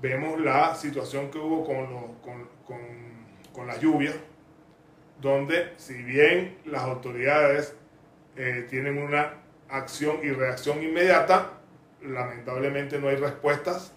vemos 0.00 0.40
la 0.40 0.74
situación 0.74 1.30
que 1.30 1.38
hubo 1.38 1.64
con, 1.64 1.86
con, 2.22 2.48
con, 2.64 2.78
con 3.52 3.66
la 3.66 3.78
lluvia, 3.78 4.12
donde 5.20 5.72
si 5.76 5.94
bien 6.02 6.58
las 6.64 6.82
autoridades 6.82 7.74
eh, 8.36 8.66
tienen 8.68 8.98
una 8.98 9.34
acción 9.68 10.20
y 10.22 10.30
reacción 10.30 10.82
inmediata, 10.82 11.52
lamentablemente 12.02 12.98
no 12.98 13.08
hay 13.08 13.16
respuestas 13.16 13.92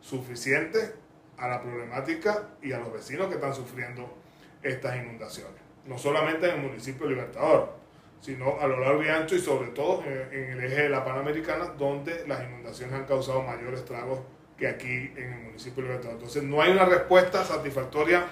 suficientes 0.00 0.94
a 1.38 1.48
la 1.48 1.62
problemática 1.62 2.48
y 2.62 2.72
a 2.72 2.78
los 2.78 2.92
vecinos 2.92 3.28
que 3.28 3.34
están 3.34 3.54
sufriendo 3.54 4.18
estas 4.62 4.96
inundaciones. 4.96 5.60
No 5.86 5.96
solamente 5.98 6.48
en 6.48 6.56
el 6.56 6.62
municipio 6.62 7.06
Libertador, 7.06 7.78
sino 8.20 8.60
a 8.60 8.66
lo 8.66 8.80
largo 8.80 9.02
y 9.02 9.08
ancho 9.08 9.36
y 9.36 9.40
sobre 9.40 9.70
todo 9.70 10.02
en, 10.04 10.52
el 10.52 10.64
eje 10.64 10.82
de 10.82 10.88
la 10.88 11.04
Panamericana, 11.04 11.66
donde 11.78 12.26
las 12.26 12.42
inundaciones 12.42 12.94
han 12.94 13.06
causado 13.06 13.42
mayores 13.42 13.80
estragos 13.80 14.20
que 14.56 14.66
aquí 14.66 15.12
en 15.16 15.32
el 15.32 15.40
municipio 15.44 15.82
de 15.82 15.90
Libertad. 15.90 16.12
Entonces 16.12 16.42
no 16.42 16.60
hay 16.60 16.72
una 16.72 16.84
respuesta 16.84 17.44
satisfactoria 17.44 18.26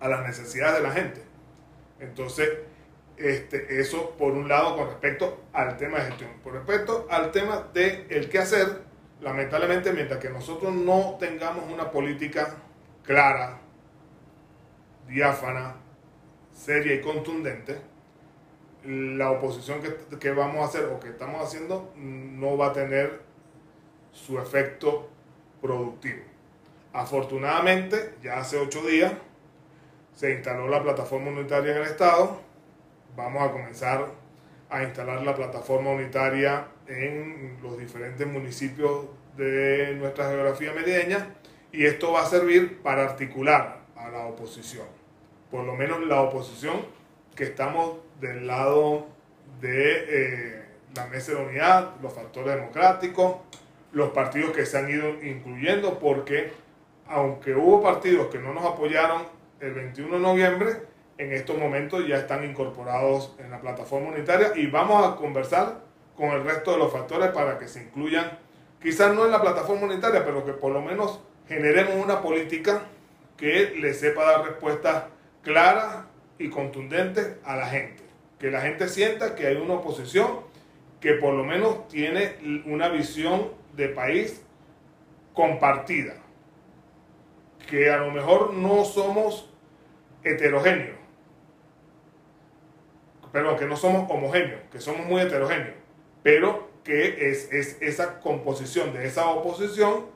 a 0.00 0.08
las 0.08 0.26
necesidades 0.26 0.78
de 0.78 0.82
la 0.82 0.92
gente. 0.92 1.27
Entonces, 2.00 2.50
este, 3.16 3.80
eso 3.80 4.10
por 4.16 4.32
un 4.32 4.48
lado 4.48 4.76
con 4.76 4.86
respecto 4.86 5.44
al 5.52 5.76
tema 5.76 5.98
de 5.98 6.04
gestión. 6.06 6.30
Por 6.42 6.54
respecto 6.54 7.06
al 7.10 7.32
tema 7.32 7.68
de 7.74 8.06
el 8.10 8.28
qué 8.28 8.38
hacer, 8.38 8.82
lamentablemente 9.20 9.92
mientras 9.92 10.20
que 10.20 10.30
nosotros 10.30 10.72
no 10.72 11.16
tengamos 11.18 11.70
una 11.72 11.90
política 11.90 12.56
clara, 13.02 13.58
diáfana, 15.08 15.76
seria 16.52 16.94
y 16.94 17.00
contundente, 17.00 17.76
la 18.84 19.32
oposición 19.32 19.80
que, 19.82 20.18
que 20.18 20.30
vamos 20.30 20.60
a 20.60 20.64
hacer 20.66 20.84
o 20.84 21.00
que 21.00 21.08
estamos 21.08 21.44
haciendo 21.44 21.92
no 21.96 22.56
va 22.56 22.68
a 22.68 22.72
tener 22.72 23.22
su 24.12 24.38
efecto 24.38 25.10
productivo. 25.60 26.22
Afortunadamente, 26.92 28.14
ya 28.22 28.38
hace 28.38 28.58
ocho 28.58 28.82
días 28.86 29.12
se 30.18 30.32
instaló 30.32 30.66
la 30.66 30.82
plataforma 30.82 31.30
unitaria 31.30 31.70
en 31.70 31.78
el 31.78 31.84
Estado. 31.84 32.40
Vamos 33.14 33.40
a 33.40 33.52
comenzar 33.52 34.04
a 34.68 34.82
instalar 34.82 35.22
la 35.22 35.32
plataforma 35.36 35.90
unitaria 35.90 36.66
en 36.88 37.56
los 37.62 37.78
diferentes 37.78 38.26
municipios 38.26 39.04
de 39.36 39.94
nuestra 39.96 40.28
geografía 40.28 40.72
medieña 40.72 41.36
y 41.70 41.86
esto 41.86 42.10
va 42.10 42.22
a 42.22 42.26
servir 42.26 42.82
para 42.82 43.04
articular 43.04 43.82
a 43.94 44.08
la 44.08 44.26
oposición, 44.26 44.86
por 45.52 45.62
lo 45.62 45.76
menos 45.76 46.04
la 46.04 46.20
oposición 46.20 46.84
que 47.36 47.44
estamos 47.44 47.98
del 48.20 48.48
lado 48.48 49.06
de 49.60 50.04
eh, 50.08 50.64
la 50.96 51.06
mesa 51.06 51.30
de 51.30 51.44
unidad, 51.44 51.92
los 52.02 52.12
factores 52.12 52.56
democráticos, 52.56 53.36
los 53.92 54.10
partidos 54.10 54.50
que 54.50 54.66
se 54.66 54.78
han 54.78 54.90
ido 54.90 55.22
incluyendo, 55.22 56.00
porque 56.00 56.50
aunque 57.06 57.54
hubo 57.54 57.80
partidos 57.80 58.26
que 58.26 58.38
no 58.38 58.52
nos 58.52 58.64
apoyaron 58.64 59.37
el 59.60 59.74
21 59.74 60.16
de 60.16 60.22
noviembre, 60.22 60.82
en 61.18 61.32
estos 61.32 61.58
momentos 61.58 62.06
ya 62.06 62.16
están 62.16 62.44
incorporados 62.44 63.34
en 63.38 63.50
la 63.50 63.60
plataforma 63.60 64.08
unitaria 64.08 64.52
y 64.54 64.66
vamos 64.66 65.06
a 65.06 65.16
conversar 65.16 65.80
con 66.16 66.30
el 66.30 66.44
resto 66.44 66.72
de 66.72 66.78
los 66.78 66.92
factores 66.92 67.30
para 67.30 67.58
que 67.58 67.68
se 67.68 67.82
incluyan, 67.82 68.38
quizás 68.80 69.14
no 69.14 69.24
en 69.24 69.32
la 69.32 69.40
plataforma 69.40 69.86
unitaria, 69.86 70.24
pero 70.24 70.44
que 70.44 70.52
por 70.52 70.72
lo 70.72 70.80
menos 70.80 71.20
generemos 71.48 71.94
una 71.94 72.20
política 72.20 72.82
que 73.36 73.76
le 73.80 73.94
sepa 73.94 74.24
dar 74.24 74.44
respuestas 74.44 75.04
claras 75.42 76.04
y 76.38 76.50
contundentes 76.50 77.36
a 77.44 77.56
la 77.56 77.66
gente. 77.66 78.02
Que 78.38 78.50
la 78.50 78.60
gente 78.60 78.88
sienta 78.88 79.34
que 79.34 79.46
hay 79.46 79.56
una 79.56 79.74
oposición 79.74 80.40
que 81.00 81.14
por 81.14 81.34
lo 81.34 81.44
menos 81.44 81.88
tiene 81.88 82.62
una 82.66 82.88
visión 82.88 83.52
de 83.74 83.88
país 83.88 84.42
compartida, 85.34 86.14
que 87.68 87.90
a 87.90 87.98
lo 87.98 88.10
mejor 88.10 88.54
no 88.54 88.84
somos 88.84 89.50
heterogéneos, 90.24 90.96
pero 93.30 93.56
que 93.56 93.66
no 93.66 93.76
somos 93.76 94.10
homogéneos, 94.10 94.62
que 94.72 94.80
somos 94.80 95.06
muy 95.06 95.20
heterogéneos, 95.20 95.76
pero 96.22 96.68
que 96.82 97.30
es, 97.30 97.52
es 97.52 97.80
esa 97.82 98.20
composición 98.20 98.92
de 98.92 99.06
esa 99.06 99.28
oposición 99.28 100.06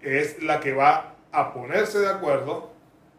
es 0.00 0.42
la 0.42 0.60
que 0.60 0.72
va 0.72 1.14
a 1.32 1.52
ponerse 1.52 2.00
de 2.00 2.08
acuerdo 2.08 2.72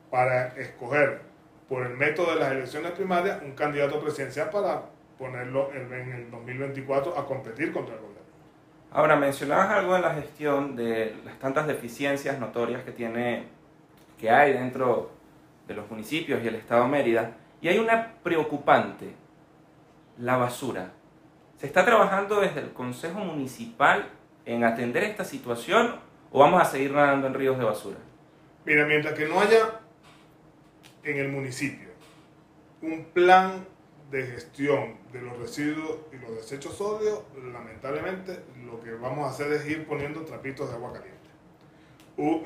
para 0.09 0.47
escoger 0.59 1.21
por 1.67 1.85
el 1.85 1.95
método 1.95 2.33
de 2.33 2.39
las 2.39 2.51
elecciones 2.51 2.91
primarias 2.91 3.41
un 3.43 3.51
candidato 3.51 4.01
presidencial 4.01 4.49
para 4.49 4.83
ponerlo 5.17 5.71
en 5.73 6.11
el 6.11 6.31
2024 6.31 7.17
a 7.17 7.25
competir 7.25 7.71
contra 7.71 7.93
el 7.93 8.01
gobierno. 8.01 8.19
Ahora, 8.91 9.15
mencionabas 9.15 9.69
algo 9.69 9.95
en 9.95 10.01
la 10.01 10.15
gestión 10.15 10.75
de 10.75 11.15
las 11.23 11.37
tantas 11.37 11.67
deficiencias 11.67 12.39
notorias 12.39 12.83
que 12.83 12.91
tiene, 12.91 13.47
que 14.19 14.29
hay 14.29 14.53
dentro 14.53 15.11
de 15.67 15.73
los 15.73 15.89
municipios 15.89 16.43
y 16.43 16.47
el 16.47 16.55
Estado 16.55 16.87
Mérida, 16.87 17.37
y 17.61 17.67
hay 17.67 17.77
una 17.77 18.15
preocupante, 18.23 19.13
la 20.17 20.37
basura. 20.37 20.91
¿Se 21.57 21.67
está 21.67 21.85
trabajando 21.85 22.41
desde 22.41 22.61
el 22.61 22.73
Consejo 22.73 23.19
Municipal 23.19 24.09
en 24.45 24.63
atender 24.63 25.03
esta 25.03 25.25
situación 25.25 25.95
o 26.31 26.39
vamos 26.39 26.61
a 26.61 26.65
seguir 26.65 26.91
nadando 26.91 27.27
en 27.27 27.33
ríos 27.33 27.57
de 27.57 27.65
basura? 27.65 27.97
Mira, 28.65 28.85
mientras 28.85 29.13
que 29.13 29.27
no 29.27 29.39
haya 29.39 29.79
en 31.03 31.17
el 31.17 31.29
municipio 31.29 31.89
un 32.81 33.05
plan 33.13 33.65
de 34.09 34.23
gestión 34.25 34.97
de 35.11 35.21
los 35.21 35.37
residuos 35.37 35.99
y 36.11 36.17
los 36.17 36.35
desechos 36.35 36.75
sólidos, 36.75 37.23
lamentablemente 37.53 38.39
lo 38.65 38.79
que 38.79 38.91
vamos 38.91 39.25
a 39.25 39.29
hacer 39.29 39.51
es 39.51 39.67
ir 39.67 39.85
poniendo 39.85 40.21
trapitos 40.21 40.69
de 40.69 40.75
agua 40.75 40.93
caliente. 40.93 41.18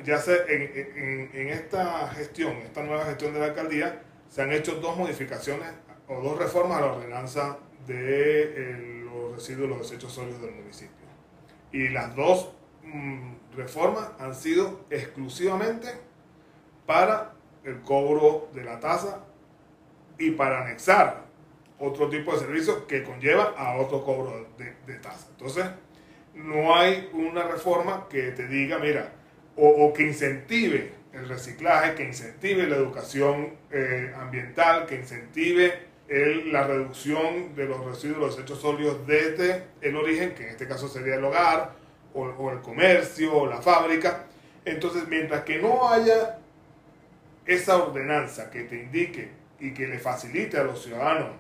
Ya 0.04 0.20
sé, 0.20 0.44
en, 0.50 1.30
en, 1.34 1.50
esta 1.50 2.08
gestión, 2.10 2.54
esta 2.58 2.84
nueva 2.84 3.06
gestión 3.06 3.34
de 3.34 3.40
la 3.40 3.46
alcaldía, 3.46 4.04
se 4.30 4.42
han 4.42 4.52
hecho 4.52 4.76
dos 4.76 4.98
modificaciones 4.98 5.70
o 6.08 6.22
dos 6.22 6.38
reformas 6.38 6.78
a 6.78 6.82
la 6.82 6.94
ordenanza 6.94 7.58
de 7.88 8.44
eh, 8.44 9.04
los 9.04 9.36
residuos 9.36 9.66
y 9.66 9.70
los 9.70 9.80
desechos 9.80 10.14
sólidos 10.14 10.42
del 10.42 10.52
municipio. 10.52 11.08
Y 11.72 11.90
las 11.90 12.16
dos 12.16 12.52
mm, 12.84 13.34
reformas 13.56 14.10
han 14.20 14.36
sido 14.36 14.86
exclusivamente 14.90 15.88
para 16.86 17.34
el 17.64 17.82
cobro 17.82 18.50
de 18.54 18.64
la 18.64 18.80
tasa 18.80 19.24
y 20.18 20.32
para 20.32 20.62
anexar 20.62 21.24
otro 21.80 22.10
tipo 22.10 22.34
de 22.34 22.40
servicio 22.40 22.88
que 22.88 23.04
conlleva 23.04 23.54
a 23.58 23.78
otro 23.78 24.04
cobro 24.04 24.48
de, 24.58 24.94
tasa. 24.96 25.28
Entonces, 25.32 25.66
no 26.34 26.76
hay 26.76 27.10
una 27.14 27.44
reforma 27.44 28.08
que 28.10 28.32
te 28.32 28.48
diga, 28.48 28.78
mira, 28.80 29.12
o, 29.56 29.94
que 29.94 30.04
incentive 30.04 30.92
el 31.14 31.30
reciclaje, 31.30 31.94
que 31.96 32.04
incentive 32.04 32.68
la 32.68 32.76
educación 32.76 33.54
eh, 33.72 34.12
ambiental, 34.18 34.86
que 34.86 34.96
incentive 34.96 35.94
la 36.52 36.68
reducción 36.68 37.56
de 37.56 37.66
los 37.66 37.84
residuos, 37.86 38.20
los 38.20 38.36
desechos 38.36 38.62
sólidos 38.62 39.08
desde 39.08 39.64
el 39.82 39.96
origen, 39.96 40.36
que 40.36 40.44
en 40.44 40.50
este 40.50 40.68
caso 40.68 40.88
sería 40.88 41.16
el 41.16 41.24
hogar, 41.24 41.72
o, 42.14 42.52
el 42.52 42.60
comercio, 42.60 43.36
o 43.36 43.48
la 43.48 43.62
fábrica. 43.62 44.26
Entonces, 44.66 45.08
mientras 45.08 45.44
que 45.44 45.60
no 45.60 45.90
haya 45.90 46.38
esa 47.46 47.78
ordenanza 47.78 48.50
que 48.52 48.64
te 48.64 48.76
indique 48.76 49.32
y 49.60 49.74
que 49.74 49.88
le 49.88 50.00
facilite 50.00 50.58
a 50.58 50.64
los 50.64 50.84
ciudadanos 50.84 51.32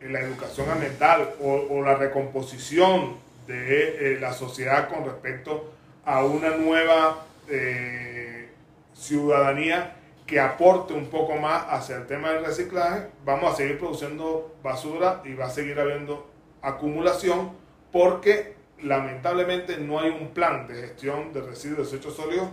la 0.00 0.20
educación 0.20 0.68
ambiental 0.70 1.34
o, 1.40 1.82
la 1.82 1.94
recomposición 1.94 3.16
de 3.46 4.14
eh, 4.14 4.20
la 4.20 4.32
sociedad 4.32 4.88
con 4.88 5.04
respecto 5.04 5.72
a 6.04 6.24
una 6.24 6.50
nueva 6.56 7.26
eh, 7.48 8.50
ciudadanía 8.92 9.96
que 10.26 10.40
aporte 10.40 10.94
un 10.94 11.06
poco 11.06 11.36
más 11.36 11.64
hacia 11.68 11.96
el 11.96 12.06
tema 12.06 12.30
del 12.30 12.44
reciclaje, 12.44 13.08
vamos 13.24 13.52
a 13.52 13.56
seguir 13.56 13.78
produciendo 13.78 14.56
basura 14.62 15.20
y 15.24 15.34
va 15.34 15.46
a 15.46 15.50
seguir 15.50 15.78
habiendo 15.78 16.30
acumulación 16.62 17.52
porque 17.92 18.54
lamentablemente 18.82 19.76
no 19.78 20.00
hay 20.00 20.10
un 20.10 20.30
plan 20.30 20.66
de 20.66 20.74
gestión 20.74 21.32
de 21.32 21.42
residuos 21.42 21.88
y 21.88 21.92
desechos 21.92 22.16
sólidos 22.16 22.48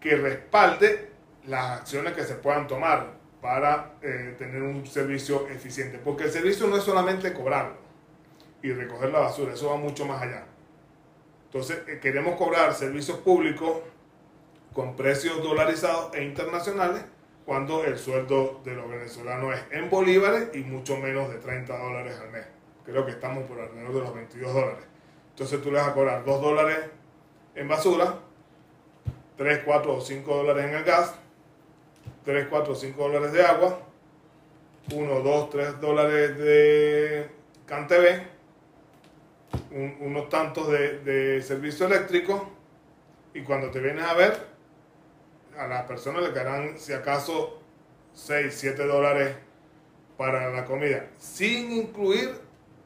que 0.00 0.16
respalde 0.16 1.10
las 1.46 1.80
acciones 1.80 2.12
que 2.14 2.24
se 2.24 2.34
puedan 2.34 2.66
tomar 2.66 3.14
para 3.40 3.94
eh, 4.02 4.36
tener 4.38 4.62
un 4.62 4.86
servicio 4.86 5.48
eficiente. 5.48 5.98
Porque 5.98 6.24
el 6.24 6.30
servicio 6.30 6.68
no 6.68 6.76
es 6.76 6.84
solamente 6.84 7.32
cobrarlo 7.32 7.76
y 8.62 8.72
recoger 8.72 9.10
la 9.10 9.18
basura, 9.18 9.54
eso 9.54 9.70
va 9.70 9.76
mucho 9.76 10.06
más 10.06 10.22
allá. 10.22 10.44
Entonces, 11.46 11.82
eh, 11.88 11.98
queremos 12.00 12.36
cobrar 12.36 12.72
servicios 12.74 13.18
públicos 13.18 13.80
con 14.72 14.96
precios 14.96 15.42
dolarizados 15.42 16.14
e 16.14 16.24
internacionales 16.24 17.04
cuando 17.44 17.84
el 17.84 17.98
sueldo 17.98 18.60
de 18.64 18.74
los 18.74 18.88
venezolanos 18.88 19.54
es 19.54 19.64
en 19.72 19.90
bolívares 19.90 20.50
y 20.54 20.58
mucho 20.58 20.96
menos 20.96 21.28
de 21.30 21.38
30 21.38 21.76
dólares 21.76 22.18
al 22.20 22.30
mes. 22.30 22.46
Creo 22.84 23.04
que 23.04 23.12
estamos 23.12 23.44
por 23.44 23.60
alrededor 23.60 23.94
de 23.94 24.00
los 24.00 24.14
22 24.14 24.54
dólares. 24.54 24.84
Entonces 25.30 25.62
tú 25.62 25.70
le 25.70 25.78
vas 25.78 25.88
a 25.88 25.94
cobrar 25.94 26.24
2 26.24 26.40
dólares 26.40 26.78
en 27.54 27.68
basura, 27.68 28.18
3, 29.36 29.62
4 29.64 29.96
o 29.96 30.00
5 30.00 30.36
dólares 30.36 30.64
en 30.66 30.74
el 30.74 30.84
gas, 30.84 31.14
3, 32.24 32.46
4, 32.48 32.74
5 32.74 33.02
dólares 33.02 33.32
de 33.32 33.44
agua, 33.44 33.80
1, 34.94 35.20
2, 35.20 35.50
3 35.50 35.80
dólares 35.80 36.38
de 36.38 37.30
CanTV, 37.66 38.22
un, 39.70 39.96
unos 40.00 40.28
tantos 40.28 40.70
de, 40.70 40.98
de, 41.00 41.42
servicio 41.42 41.86
eléctrico, 41.86 42.50
y 43.34 43.42
cuando 43.42 43.70
te 43.70 43.80
vienes 43.80 44.04
a 44.04 44.14
ver, 44.14 44.51
a 45.58 45.66
las 45.66 45.84
personas 45.84 46.22
le 46.22 46.32
quedarán, 46.32 46.78
si 46.78 46.92
acaso, 46.92 47.60
6, 48.14 48.54
7 48.54 48.86
dólares 48.86 49.36
para 50.16 50.50
la 50.50 50.64
comida, 50.64 51.06
sin 51.18 51.72
incluir 51.72 52.34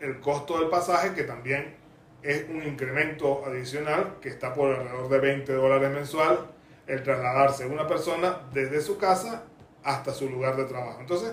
el 0.00 0.20
costo 0.20 0.58
del 0.58 0.68
pasaje, 0.68 1.14
que 1.14 1.24
también 1.24 1.76
es 2.22 2.48
un 2.48 2.62
incremento 2.62 3.44
adicional, 3.46 4.16
que 4.20 4.28
está 4.28 4.52
por 4.52 4.74
alrededor 4.74 5.08
de 5.08 5.18
20 5.18 5.52
dólares 5.52 5.90
mensual 5.90 6.50
el 6.86 7.02
trasladarse 7.02 7.66
una 7.66 7.86
persona 7.86 8.42
desde 8.52 8.80
su 8.80 8.96
casa 8.98 9.44
hasta 9.82 10.12
su 10.12 10.28
lugar 10.28 10.56
de 10.56 10.64
trabajo. 10.64 11.00
Entonces, 11.00 11.32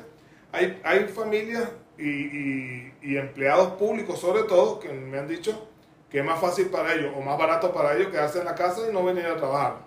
hay, 0.52 0.80
hay 0.84 1.08
familias 1.08 1.69
y, 1.98 2.91
y, 3.02 3.17
empleados 3.17 3.74
públicos 3.74 4.19
sobre 4.19 4.43
todo 4.43 4.80
que 4.80 4.89
me 4.89 5.19
han 5.19 5.28
dicho 5.28 5.69
que 6.10 6.19
es 6.19 6.26
más 6.26 6.39
fácil 6.39 6.67
para 6.67 6.93
ellos 6.93 7.13
o 7.15 7.22
más 7.22 7.38
barato 7.38 7.72
para 7.72 7.96
ellos 7.96 8.10
quedarse 8.10 8.39
en 8.39 8.46
la 8.46 8.56
casa 8.56 8.82
y 8.89 8.93
no 8.93 9.04
venir 9.04 9.26
a 9.26 9.38
trabajar, 9.38 9.78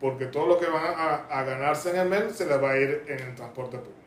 porque 0.00 0.26
todo 0.26 0.46
lo 0.46 0.58
que 0.58 0.66
van 0.66 0.84
a, 0.84 1.14
a 1.28 1.44
ganarse 1.44 1.90
en 1.90 1.96
el 1.96 2.08
mes 2.08 2.36
se 2.36 2.46
les 2.46 2.62
va 2.62 2.70
a 2.70 2.76
ir 2.76 3.04
en 3.06 3.20
el 3.20 3.34
transporte 3.34 3.78
público. 3.78 3.98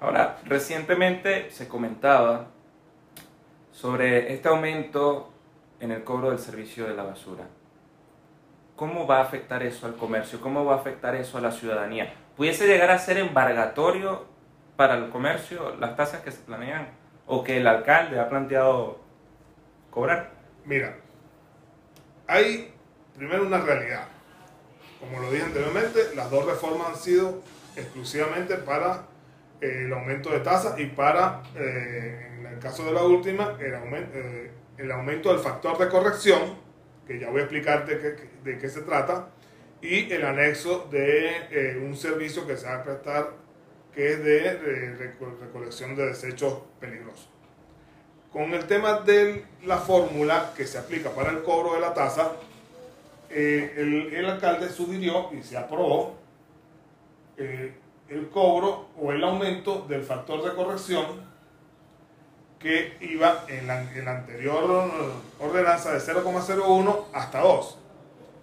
Ahora, 0.00 0.38
recientemente 0.44 1.50
se 1.50 1.68
comentaba 1.68 2.46
sobre 3.72 4.32
este 4.32 4.48
aumento 4.48 5.32
en 5.80 5.92
el 5.92 6.04
cobro 6.04 6.30
del 6.30 6.38
servicio 6.38 6.86
de 6.86 6.94
la 6.94 7.04
basura. 7.04 7.44
¿cómo 8.78 9.08
va 9.08 9.18
a 9.18 9.22
afectar 9.22 9.62
eso 9.64 9.86
al 9.86 9.96
comercio? 9.96 10.40
¿Cómo 10.40 10.64
va 10.64 10.74
a 10.74 10.76
afectar 10.76 11.14
eso 11.16 11.36
a 11.36 11.40
la 11.40 11.50
ciudadanía? 11.50 12.14
¿Pudiese 12.36 12.66
llegar 12.66 12.90
a 12.90 12.98
ser 12.98 13.18
embargatorio 13.18 14.24
para 14.76 14.94
el 14.94 15.10
comercio 15.10 15.74
las 15.76 15.96
tasas 15.96 16.22
que 16.22 16.30
se 16.30 16.38
planean 16.38 16.88
o 17.26 17.42
que 17.42 17.56
el 17.56 17.66
alcalde 17.66 18.20
ha 18.20 18.28
planteado 18.28 19.00
cobrar? 19.90 20.30
Mira, 20.64 20.96
hay 22.28 22.72
primero 23.16 23.44
una 23.44 23.58
realidad. 23.58 24.06
Como 25.00 25.20
lo 25.20 25.30
dije 25.30 25.44
anteriormente, 25.44 26.14
las 26.14 26.30
dos 26.30 26.44
reformas 26.44 26.88
han 26.88 26.96
sido 26.96 27.42
exclusivamente 27.76 28.56
para 28.56 29.06
eh, 29.60 29.84
el 29.86 29.92
aumento 29.92 30.30
de 30.30 30.40
tasas 30.40 30.78
y 30.78 30.86
para, 30.86 31.42
eh, 31.54 32.36
en 32.38 32.46
el 32.46 32.58
caso 32.58 32.84
de 32.84 32.92
la 32.92 33.02
última, 33.02 33.56
el 33.60 33.74
aumento, 33.74 34.10
eh, 34.14 34.50
el 34.78 34.90
aumento 34.90 35.30
del 35.32 35.40
factor 35.40 35.78
de 35.78 35.88
corrección 35.88 36.68
que 37.08 37.18
ya 37.18 37.30
voy 37.30 37.40
a 37.40 37.44
explicarte 37.44 37.96
de 38.44 38.58
qué 38.58 38.68
se 38.68 38.82
trata, 38.82 39.30
y 39.80 40.12
el 40.12 40.24
anexo 40.24 40.86
de 40.90 41.36
eh, 41.50 41.78
un 41.82 41.96
servicio 41.96 42.46
que 42.46 42.56
se 42.56 42.66
va 42.66 42.76
a 42.76 42.82
prestar 42.82 43.32
que 43.94 44.12
es 44.12 44.22
de 44.22 45.16
recolección 45.40 45.96
de 45.96 46.06
desechos 46.06 46.60
peligrosos. 46.78 47.30
Con 48.30 48.52
el 48.52 48.66
tema 48.66 49.00
de 49.00 49.44
la 49.64 49.78
fórmula 49.78 50.52
que 50.56 50.66
se 50.66 50.78
aplica 50.78 51.10
para 51.10 51.30
el 51.30 51.42
cobro 51.42 51.74
de 51.74 51.80
la 51.80 51.94
tasa, 51.94 52.32
eh, 53.30 54.10
el, 54.12 54.24
alcalde 54.24 54.70
sugirió 54.70 55.30
y 55.32 55.42
se 55.42 55.56
aprobó 55.56 56.16
eh, 57.36 57.74
el 58.08 58.28
cobro 58.28 58.88
o 59.00 59.12
el 59.12 59.22
aumento 59.22 59.84
del 59.88 60.02
factor 60.02 60.42
de 60.42 60.54
corrección 60.54 61.28
que 62.58 62.96
iba 63.00 63.44
en 63.48 63.66
la, 63.66 63.78
anterior 63.78 64.90
ordenanza 65.38 65.92
de 65.92 66.00
0,01 66.00 67.04
hasta 67.12 67.40
2. 67.40 67.78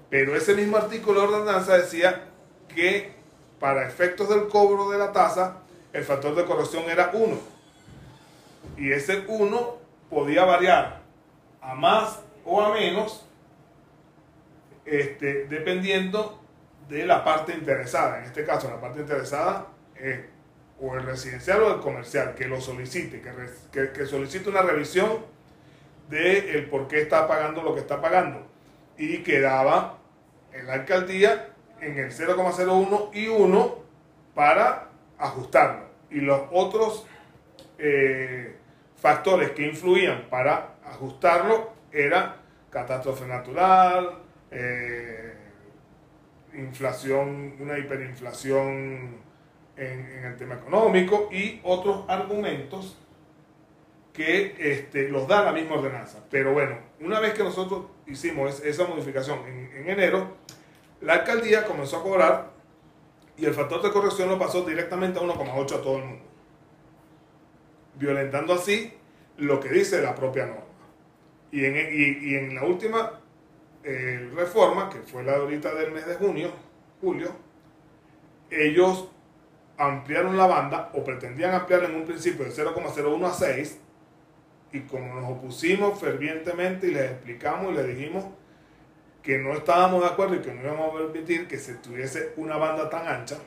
Pero 0.10 0.36
ese 0.36 0.56
mismo 0.56 0.78
artículo 0.78 1.22
de 1.22 1.28
ordenanza 1.28 1.78
decía 1.78 2.26
que 2.74 3.14
para 3.60 3.88
efectos 3.88 4.30
del 4.30 4.48
cobro 4.48 4.90
de 4.90 4.98
la 4.98 5.12
tasa, 5.12 5.58
el 5.92 6.04
factor 6.04 6.36
de 6.36 6.46
corrección 6.46 6.84
era 6.90 7.12
1. 7.14 7.38
Y 8.78 8.92
ese 8.92 9.26
1 9.28 9.78
podía 10.10 10.46
variar 10.46 11.02
a 11.62 11.74
más 11.74 12.20
o 12.46 12.62
a 12.62 12.74
menos, 12.74 13.25
este, 14.86 15.46
dependiendo 15.46 16.42
de 16.88 17.06
la 17.06 17.24
parte 17.24 17.54
interesada. 17.54 18.20
En 18.20 18.26
este 18.26 18.46
caso, 18.46 18.70
la 18.70 18.80
parte 18.80 19.02
interesada 19.02 19.68
es 19.96 20.20
o 20.80 20.96
el 20.96 21.04
residencial 21.04 21.62
o 21.64 21.76
el 21.76 21.80
comercial 21.80 22.36
que 22.36 22.48
lo 22.48 22.60
solicite, 22.60 23.22
que, 23.72 23.92
que, 23.92 24.06
solicite 24.06 24.50
una 24.50 24.62
revisión 24.62 25.26
de 26.10 26.58
el 26.58 26.70
por 26.70 26.88
qué 26.88 27.02
está 27.02 27.28
pagando 27.28 27.64
lo 27.64 27.74
que 27.74 27.82
está 27.82 28.02
pagando. 28.02 28.46
Y 28.98 29.20
quedaba 29.20 30.00
en 30.52 30.70
alcaldía 30.70 31.50
en 31.82 31.98
el 31.98 32.12
0,01 32.12 33.10
y 33.14 33.28
1 33.28 33.76
para 34.34 34.90
ajustarlo. 35.18 35.86
Y 36.10 36.20
los 36.20 36.42
otros 36.52 37.06
eh, 37.78 38.58
factores 38.98 39.52
que 39.52 39.66
influían 39.68 40.28
para 40.30 40.76
ajustarlo 40.86 41.74
era 41.92 42.38
catástrofe 42.70 43.26
natural, 43.26 44.25
eh, 44.58 45.34
inflación, 46.54 47.56
una 47.60 47.78
hiperinflación 47.78 49.18
en, 49.76 50.26
el 50.26 50.38
tema 50.38 50.56
económico 50.56 51.28
y 51.30 51.60
otros 51.64 52.06
argumentos 52.08 52.98
que 54.14 54.56
este, 54.58 55.10
los 55.10 55.28
da 55.28 55.44
la 55.44 55.52
misma 55.52 55.76
ordenanza. 55.76 56.24
Pero 56.32 56.54
bueno, 56.54 56.78
una 57.02 57.20
vez 57.20 57.34
que 57.34 57.44
nosotros 57.44 57.88
hicimos 58.08 58.62
esa 58.64 58.88
modificación 58.88 59.40
en, 59.46 59.72
en 59.76 59.90
enero, 59.90 60.38
la 61.02 61.16
alcaldía 61.16 61.66
comenzó 61.66 61.98
a 61.98 62.04
cobrar 62.04 62.52
y 63.38 63.46
el 63.46 63.54
factor 63.54 63.82
de 63.82 63.92
corrección 63.92 64.30
lo 64.30 64.40
pasó 64.40 64.64
directamente 64.64 65.20
a 65.20 65.22
1,8 65.22 65.64
a 65.66 65.82
todo 65.82 65.98
el 65.98 66.06
mundo, 66.06 66.24
violentando 67.96 68.54
así 68.54 68.94
lo 69.36 69.60
que 69.60 69.68
dice 69.68 70.02
la 70.02 70.16
propia 70.16 70.46
norma. 70.46 70.64
Y 71.52 71.66
en, 71.66 71.76
y 71.76 72.36
en 72.36 72.56
la 72.56 72.64
última 72.64 73.20
eh, 73.88 74.32
reforma, 74.36 74.90
que 74.90 74.98
fue 75.00 75.24
la 75.24 75.36
ahorita 75.36 75.74
del 75.76 75.92
mes 75.92 76.08
de 76.08 76.16
junio, 76.16 76.50
julio, 77.00 77.30
ellos 78.50 79.10
ampliaron 79.78 80.38
la 80.38 80.48
banda 80.48 80.90
o 80.94 81.04
pretendían 81.04 81.54
ampliarla 81.54 81.90
en 81.90 81.96
un 81.96 82.06
principio 82.06 82.46
de 82.46 82.52
0,01 82.52 83.26
a 83.26 83.34
6 83.34 83.80
y 84.72 84.80
como 84.82 85.14
nos 85.14 85.30
opusimos 85.30 86.00
fervientemente 86.00 86.88
y 86.88 86.92
les 86.92 87.12
explicamos 87.12 87.74
y 87.74 87.76
les 87.76 87.88
dijimos 87.88 88.26
que 89.22 89.38
no 89.38 89.54
estábamos 89.54 90.02
de 90.02 90.08
acuerdo 90.08 90.36
y 90.36 90.40
que 90.40 90.54
no 90.54 90.64
íbamos 90.64 90.90
a 90.90 90.98
permitir 90.98 91.48
que 91.48 91.58
se 91.58 91.76
tuviese 91.76 92.34
una 92.38 92.58
banda 92.58 92.90
tan 92.90 93.08
ancha 93.08 93.38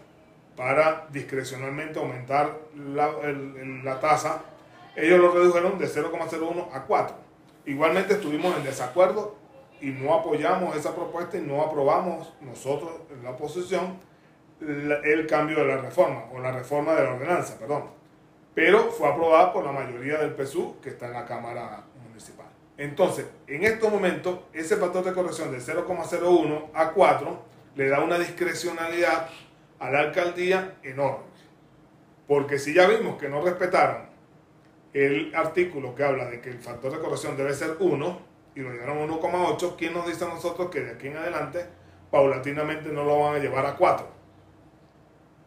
para 0.55 1.07
discrecionalmente 1.11 1.99
aumentar 1.99 2.61
la, 2.77 3.11
la 3.85 4.01
tasa, 4.01 4.43
ellos 4.95 5.19
lo 5.19 5.33
redujeron 5.33 5.79
de 5.79 5.87
0,01 5.87 6.69
a 6.73 6.83
4. 6.83 7.17
Igualmente 7.67 8.15
estuvimos 8.15 8.57
en 8.57 8.65
desacuerdo 8.65 9.38
y 9.81 9.91
no 9.91 10.15
apoyamos 10.15 10.77
esa 10.77 10.95
propuesta 10.95 11.37
y 11.37 11.41
no 11.41 11.63
aprobamos 11.63 12.33
nosotros 12.41 12.91
en 13.11 13.23
la 13.23 13.31
oposición 13.31 13.99
el 14.61 15.27
cambio 15.27 15.59
de 15.59 15.67
la 15.67 15.79
reforma 15.79 16.25
o 16.33 16.41
la 16.41 16.51
reforma 16.51 16.95
de 16.95 17.05
la 17.05 17.15
ordenanza, 17.15 17.59
perdón. 17.59 17.85
Pero 18.55 18.91
fue 18.91 19.09
aprobada 19.09 19.53
por 19.53 19.65
la 19.65 19.73
mayoría 19.73 20.19
del 20.19 20.35
PSU 20.35 20.81
que 20.81 20.91
está 20.91 21.07
en 21.07 21.13
la 21.13 21.25
Cámara 21.25 21.85
Municipal. 22.09 22.47
Entonces, 22.77 23.27
en 23.47 23.65
estos 23.65 23.91
momentos, 23.91 24.41
ese 24.53 24.77
factor 24.77 25.05
de 25.05 25.13
corrección 25.13 25.53
de 25.53 25.59
0,01 25.59 26.71
a 26.75 26.91
4 26.91 27.43
le 27.77 27.89
da 27.89 28.01
una 28.01 28.19
discrecionalidad 28.19 29.29
a 29.79 29.91
la 29.91 30.01
alcaldía 30.01 30.77
enorme. 30.83 31.25
Porque 32.27 32.59
si 32.59 32.75
ya 32.75 32.87
vimos 32.89 33.17
que 33.17 33.29
no 33.29 33.41
respetaron 33.41 34.09
el 34.93 35.35
artículo 35.35 35.95
que 35.95 36.05
habla 36.05 36.27
de 36.27 36.41
que 36.41 36.51
el 36.51 36.59
factor 36.59 36.93
de 36.93 36.99
corrección 36.99 37.37
debe 37.37 37.55
ser 37.55 37.77
1 37.79 38.28
y 38.59 38.61
lo 38.61 38.73
llevaron 38.73 38.99
a 38.99 39.15
1,8, 39.15 39.77
¿quién 39.79 39.95
nos 39.95 40.05
dice 40.05 40.25
a 40.25 40.29
nosotros 40.29 40.69
que 40.69 40.81
de 40.81 40.91
aquí 40.91 41.07
en 41.07 41.17
adelante 41.17 41.65
paulatinamente 42.11 42.89
no 42.89 43.05
lo 43.05 43.21
van 43.21 43.37
a 43.37 43.39
llevar 43.39 43.65
a 43.65 43.77
4? 43.77 44.05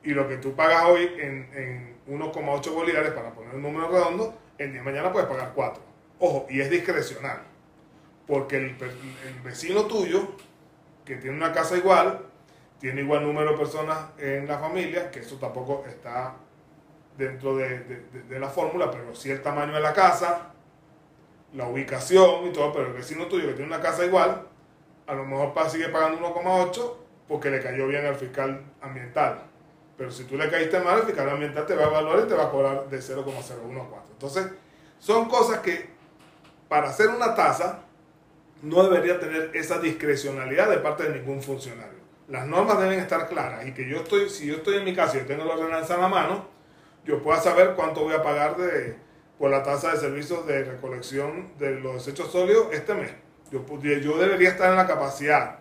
Y 0.04 0.12
lo 0.12 0.30
que 0.30 0.38
tú 0.38 0.56
pagas 0.56 0.86
hoy 0.86 1.12
en, 1.20 1.50
en 1.54 1.98
1,8 2.08 2.74
bolívares, 2.74 3.12
para 3.12 3.34
poner 3.34 3.54
un 3.54 3.64
número 3.64 3.90
redondo, 3.90 4.34
el 4.58 4.72
día 4.72 4.80
de 4.80 4.86
mañana 4.86 5.12
puedes 5.12 5.28
pagar 5.28 5.52
4. 5.54 5.84
Ojo, 6.20 6.48
y 6.50 6.62
es 6.62 6.70
discrecional. 6.70 7.42
Porque 8.26 8.56
el, 8.56 8.78
vecino 9.44 9.88
tuyo, 9.88 10.38
que 11.04 11.18
tiene 11.18 11.36
una 11.36 11.52
casa 11.52 11.76
igual, 11.76 12.28
tiene 12.80 13.02
igual 13.02 13.24
número 13.24 13.52
de 13.52 13.58
personas 13.58 14.06
en 14.20 14.48
la 14.48 14.58
familia, 14.58 15.12
que 15.12 15.20
eso 15.20 15.36
tampoco 15.36 15.84
está 15.86 16.36
dentro 17.18 17.58
de, 17.58 17.80
de, 17.80 18.22
de 18.30 18.40
la 18.40 18.48
fórmula, 18.48 18.90
pero 18.90 19.14
sí 19.14 19.30
el 19.30 19.42
tamaño 19.42 19.74
de 19.74 19.82
la 19.82 19.92
casa, 19.92 20.54
la 21.54 21.68
ubicación 21.68 22.48
y 22.48 22.52
todo, 22.52 22.72
pero 22.72 22.88
el 22.88 22.94
vecino 22.94 23.26
tuyo 23.28 23.48
que 23.48 23.54
tiene 23.54 23.68
una 23.68 23.82
casa 23.82 24.06
igual, 24.06 24.48
a 25.08 25.14
lo 25.14 25.26
mejor 25.26 25.54
sigue 25.70 25.90
pagando 25.90 26.34
1,8 26.34 26.94
porque 27.28 27.50
le 27.50 27.62
cayó 27.62 27.88
bien 27.88 28.06
al 28.06 28.16
fiscal 28.16 28.62
ambiental. 28.82 29.44
Pero 29.98 30.12
si 30.12 30.24
tú 30.24 30.38
le 30.38 30.50
caíste 30.50 30.80
mal, 30.80 31.00
el 31.00 31.06
fiscal 31.06 31.30
ambiental 31.30 31.66
te 31.66 31.76
va 31.76 31.86
a 31.86 31.88
evaluar 31.88 32.20
y 32.20 32.28
te 32.28 32.34
va 32.34 32.46
a 32.46 32.50
cobrar 32.50 32.90
de 32.90 32.98
0,01 32.98 33.26
a 33.26 33.90
4. 33.90 34.04
Entonces, 34.14 34.48
son 35.00 35.28
cosas 35.28 35.60
que 35.60 35.90
para 36.68 36.90
hacer 36.90 37.10
una 37.10 37.36
tasa 37.36 37.82
no 38.62 38.84
debería 38.84 39.20
tener 39.20 39.52
esa 39.54 39.80
discrecionalidad 39.80 40.70
de 40.70 40.78
parte 40.78 41.04
de 41.04 41.20
ningún 41.20 41.42
funcionario. 41.42 42.00
Las 42.28 42.48
normas 42.48 42.80
deben 42.80 43.00
estar 43.00 43.28
claras 43.28 43.66
y 43.66 43.74
que 43.74 43.90
yo 43.90 43.98
estoy, 43.98 44.30
si 44.30 44.48
yo 44.48 44.56
estoy 44.56 44.78
en 44.78 44.86
mi 44.86 44.96
casa 44.96 45.18
y 45.18 45.22
yo 45.22 45.26
tengo 45.26 45.44
la 45.44 45.56
ordenanza 45.56 45.96
en 45.96 46.02
la 46.02 46.08
mano, 46.08 46.46
yo 47.04 47.22
pueda 47.22 47.42
saber 47.42 47.74
cuánto 47.76 48.02
voy 48.04 48.14
a 48.14 48.24
pagar 48.24 48.56
de, 48.58 48.96
por 49.42 49.50
la 49.50 49.64
tasa 49.64 49.94
de 49.94 49.98
servicios 49.98 50.46
de 50.46 50.64
recolección 50.64 51.58
de 51.58 51.80
los 51.80 51.96
desechos 51.96 52.32
sólidos 52.32 52.68
este 52.74 52.94
mes. 52.94 53.12
Yo, 53.52 53.66
yo 53.82 54.20
debería 54.20 54.50
estar 54.50 54.70
en 54.70 54.78
la 54.78 54.86
capacidad 54.86 55.58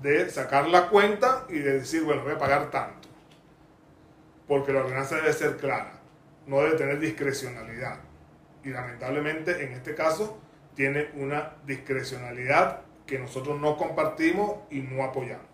de 0.00 0.30
sacar 0.30 0.68
la 0.68 0.88
cuenta 0.88 1.44
y 1.48 1.58
de 1.58 1.80
decir, 1.80 2.04
bueno, 2.04 2.22
voy 2.22 2.34
a 2.34 2.38
pagar 2.38 2.70
tanto. 2.70 3.08
Porque 4.46 4.72
la 4.72 4.78
ordenanza 4.78 5.16
debe 5.16 5.32
ser 5.32 5.56
clara, 5.56 5.98
no 6.46 6.60
debe 6.60 6.76
tener 6.76 7.00
discrecionalidad. 7.00 7.98
Y 8.62 8.70
lamentablemente 8.70 9.60
en 9.64 9.72
este 9.72 9.96
caso 9.96 10.38
tiene 10.76 11.10
una 11.14 11.54
discrecionalidad 11.66 12.82
que 13.06 13.18
nosotros 13.18 13.60
no 13.60 13.76
compartimos 13.76 14.58
y 14.70 14.82
no 14.82 15.02
apoyamos. 15.02 15.46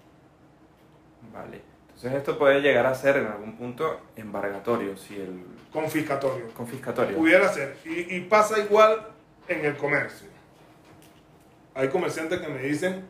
Vale. 1.32 1.71
Entonces 2.02 2.18
esto 2.18 2.36
puede 2.36 2.60
llegar 2.60 2.84
a 2.84 2.96
ser 2.96 3.18
en 3.18 3.26
algún 3.26 3.56
punto 3.56 4.00
embargatorio, 4.16 4.96
si 4.96 5.20
el... 5.20 5.44
Confiscatorio. 5.72 6.48
Confiscatorio. 6.52 7.16
Pudiera 7.16 7.48
ser. 7.48 7.76
Y, 7.84 8.16
y, 8.16 8.20
pasa 8.22 8.58
igual 8.58 9.06
en 9.46 9.64
el 9.64 9.76
comercio. 9.76 10.26
Hay 11.74 11.88
comerciantes 11.90 12.40
que 12.40 12.48
me 12.48 12.60
dicen 12.60 13.04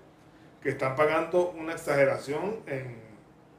que 0.62 0.68
están 0.68 0.94
pagando 0.94 1.52
una 1.52 1.72
exageración 1.72 2.61
en, 2.66 3.00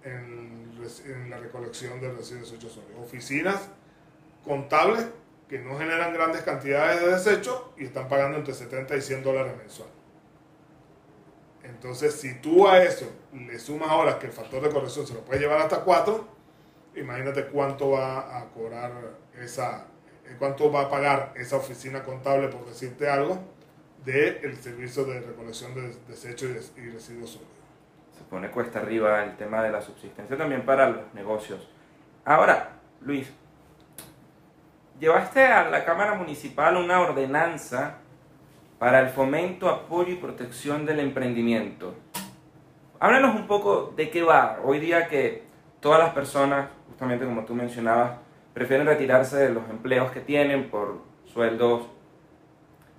en, 0.04 0.72
en 1.04 1.30
la 1.32 1.38
recolección 1.38 2.00
de 2.00 2.12
residuos 2.12 2.52
desechos 2.52 2.74
sólidos. 2.74 3.02
Oficinas 3.02 3.70
contables 4.46 5.08
que 5.50 5.58
no 5.58 5.80
generan 5.80 6.14
grandes 6.14 6.44
cantidades 6.44 7.02
de 7.02 7.08
desechos 7.08 7.60
y 7.76 7.86
están 7.86 8.08
pagando 8.08 8.38
entre 8.38 8.54
70 8.54 8.96
y 8.98 9.02
100 9.02 9.24
dólares 9.24 9.54
mensual. 9.58 9.90
Entonces, 11.64 12.14
si 12.14 12.36
tú 12.36 12.68
a 12.68 12.84
eso 12.84 13.10
le 13.34 13.58
sumas 13.58 13.90
ahora 13.90 14.20
que 14.20 14.28
el 14.28 14.34
factor 14.34 14.62
de 14.62 14.70
corrección 14.70 15.08
se 15.08 15.14
lo 15.14 15.22
puede 15.22 15.40
llevar 15.40 15.62
hasta 15.62 15.82
4, 15.82 16.28
imagínate 16.96 17.48
cuánto 17.48 17.92
va 17.92 18.38
a 18.38 18.46
cobrar 18.50 18.92
esa, 19.40 19.88
cuánto 20.38 20.72
va 20.72 20.82
a 20.82 20.90
pagar 20.90 21.34
esa 21.36 21.58
oficina 21.58 22.04
contable, 22.04 22.50
por 22.50 22.66
decirte 22.66 23.10
algo, 23.10 23.40
del 24.04 24.40
el 24.44 24.58
servicio 24.58 25.06
de 25.06 25.22
recolección 25.22 25.74
de 25.74 25.96
desechos 26.08 26.74
y 26.76 26.90
residuos 26.90 27.32
sólidos. 27.32 27.54
Se 28.18 28.24
pone 28.26 28.52
cuesta 28.52 28.80
arriba 28.80 29.24
el 29.24 29.38
tema 29.38 29.64
de 29.64 29.72
la 29.72 29.82
subsistencia 29.82 30.38
también 30.38 30.66
para 30.66 30.90
los 30.90 31.14
negocios. 31.14 31.70
Ahora, 32.26 32.74
Luis, 33.02 33.32
llevaste 35.00 35.46
a 35.46 35.70
la 35.70 35.86
Cámara 35.86 36.16
Municipal 36.16 36.76
una 36.78 37.00
ordenanza 37.00 38.00
para 38.80 39.00
el 39.00 39.10
fomento, 39.10 39.70
apoyo 39.70 40.14
y 40.14 40.18
protección 40.18 40.86
del 40.86 41.00
emprendimiento. 41.00 41.96
Háblanos 43.00 43.36
un 43.36 43.48
poco 43.48 43.94
de 43.96 44.10
qué 44.10 44.24
va. 44.24 44.60
Hoy 44.64 44.80
día 44.80 45.08
que 45.08 45.44
todas 45.80 46.00
las 46.00 46.14
personas, 46.14 46.70
justamente 46.88 47.26
como 47.26 47.44
tú 47.44 47.54
mencionabas, 47.54 48.18
prefieren 48.54 48.88
retirarse 48.88 49.38
de 49.38 49.50
los 49.50 49.70
empleos 49.70 50.12
que 50.12 50.22
tienen 50.22 50.70
por 50.70 51.02
sueldos 51.26 51.88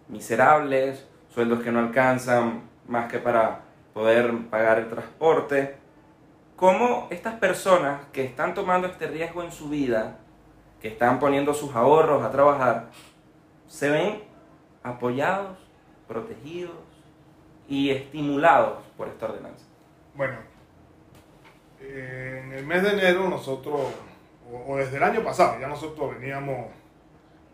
miserables, 0.09 1.07
sueldos 1.29 1.63
que 1.63 1.73
no 1.73 1.81
alcanzan 1.81 2.65
más 2.87 3.11
que 3.11 3.19
para 3.19 3.63
poder 3.95 4.31
pagar 4.51 4.79
el 4.79 4.89
transporte. 4.89 5.77
¿Cómo 6.57 7.09
estas 7.11 7.35
personas 7.35 8.03
que 8.13 8.25
están 8.25 8.55
tomando 8.55 8.87
este 8.87 9.07
riesgo 9.07 9.43
en 9.43 9.53
su 9.53 9.69
vida, 9.69 10.19
que 10.81 10.89
están 10.89 11.19
poniendo 11.19 11.55
sus 11.55 11.75
ahorros 11.75 12.23
a 12.23 12.31
trabajar, 12.31 12.91
se 13.67 13.89
ven 13.91 14.23
apoyados 14.83 15.64
protegidos 16.15 16.77
y 17.69 17.91
estimulados 17.91 18.85
por 18.97 19.09
esta 19.09 19.27
ordenanza? 19.27 19.67
Bueno, 20.15 20.37
en 21.81 22.53
el 22.53 22.65
mes 22.65 22.83
de 22.85 22.93
enero 22.93 23.29
nosotros, 23.29 23.81
o, 24.67 24.77
desde 24.77 24.97
el 24.97 25.03
año 25.03 25.25
pasado, 25.25 25.59
ya 25.61 25.67
nosotros 25.67 26.15
veníamos 26.19 26.69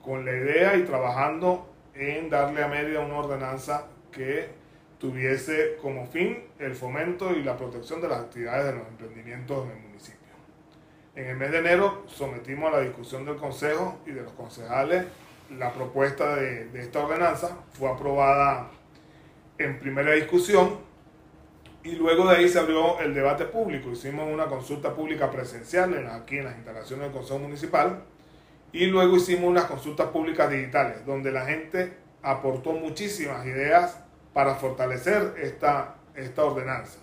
con 0.05 0.25
la 0.27 0.33
idea 0.33 0.77
y 0.77 0.83
trabajando 0.83 1.67
en 1.95 2.29
darle 2.29 2.63
a 2.63 2.69
Mérida 2.69 3.01
una 3.01 3.19
ordenanza 3.19 3.87
que 4.13 4.51
tuviese 4.99 5.77
como 5.81 6.07
fin 6.07 6.45
el 6.59 6.75
fomento 6.75 7.33
y 7.33 7.43
la 7.43 7.57
protección 7.57 8.03
de 8.03 8.09
las 8.09 8.21
actividades 8.21 8.67
de 8.67 8.79
los 8.79 8.89
emprendimientos 8.89 9.65
en 9.65 9.71
el 9.73 9.83
municipio. 9.89 10.21
En 11.17 11.27
el 11.29 11.37
mes 11.37 11.51
de 11.51 11.59
enero 11.59 12.05
sometimos 12.07 12.73
a 12.73 12.77
la 12.77 12.83
discusión 12.83 13.25
del 13.25 13.37
Consejo 13.37 14.01
y 14.07 14.11
de 14.11 14.23
los 14.23 14.33
concejales 14.33 15.07
la 15.59 15.73
propuesta 15.73 16.37
de, 16.37 16.67
de, 16.67 16.81
esta 16.81 17.05
ordenanza 17.05 17.59
fue 17.73 17.91
aprobada 17.91 18.71
en 19.59 19.79
primera 19.79 20.13
discusión 20.13 20.79
y 21.83 21.93
luego 21.93 22.29
de 22.29 22.37
ahí 22.37 22.49
se 22.49 22.59
abrió 22.59 23.01
el 23.01 23.15
debate 23.15 23.47
público. 23.47 23.91
Hicimos 23.91 24.31
una 24.31 24.47
consulta 24.47 24.95
pública 24.95 25.31
presencial 25.31 25.95
en, 25.95 26.07
aquí 26.07 26.39
en 26.39 26.45
las 26.45 26.57
instalaciones 26.57 27.07
del 27.07 27.13
Consejo 27.13 27.39
Municipal 27.39 28.03
y 28.73 28.87
luego 28.87 29.17
hicimos 29.17 29.49
unas 29.49 29.65
consultas 29.65 30.09
públicas 30.09 30.51
digitales 30.51 31.05
donde 31.05 31.33
la 31.33 31.45
gente 31.47 31.95
aportó 32.23 32.73
muchísimas 32.73 33.45
ideas 33.47 33.99
para 34.33 34.55
fortalecer 34.55 35.35
esta, 35.43 35.97
esta 36.15 36.45
ordenanza. 36.45 36.99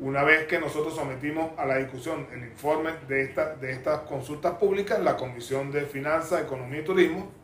Una 0.00 0.22
vez 0.22 0.46
que 0.46 0.60
nosotros 0.60 0.94
sometimos 0.94 1.50
a 1.56 1.66
la 1.66 1.76
discusión 1.78 2.26
el 2.32 2.44
informe 2.44 2.90
de, 3.08 3.22
esta, 3.22 3.56
de 3.56 3.72
estas 3.72 4.00
consultas 4.00 4.54
públicas, 4.54 5.00
la 5.00 5.16
Comisión 5.16 5.72
de 5.72 5.82
Finanzas, 5.82 6.42
Economía 6.42 6.80
y 6.80 6.84
Turismo 6.84 7.37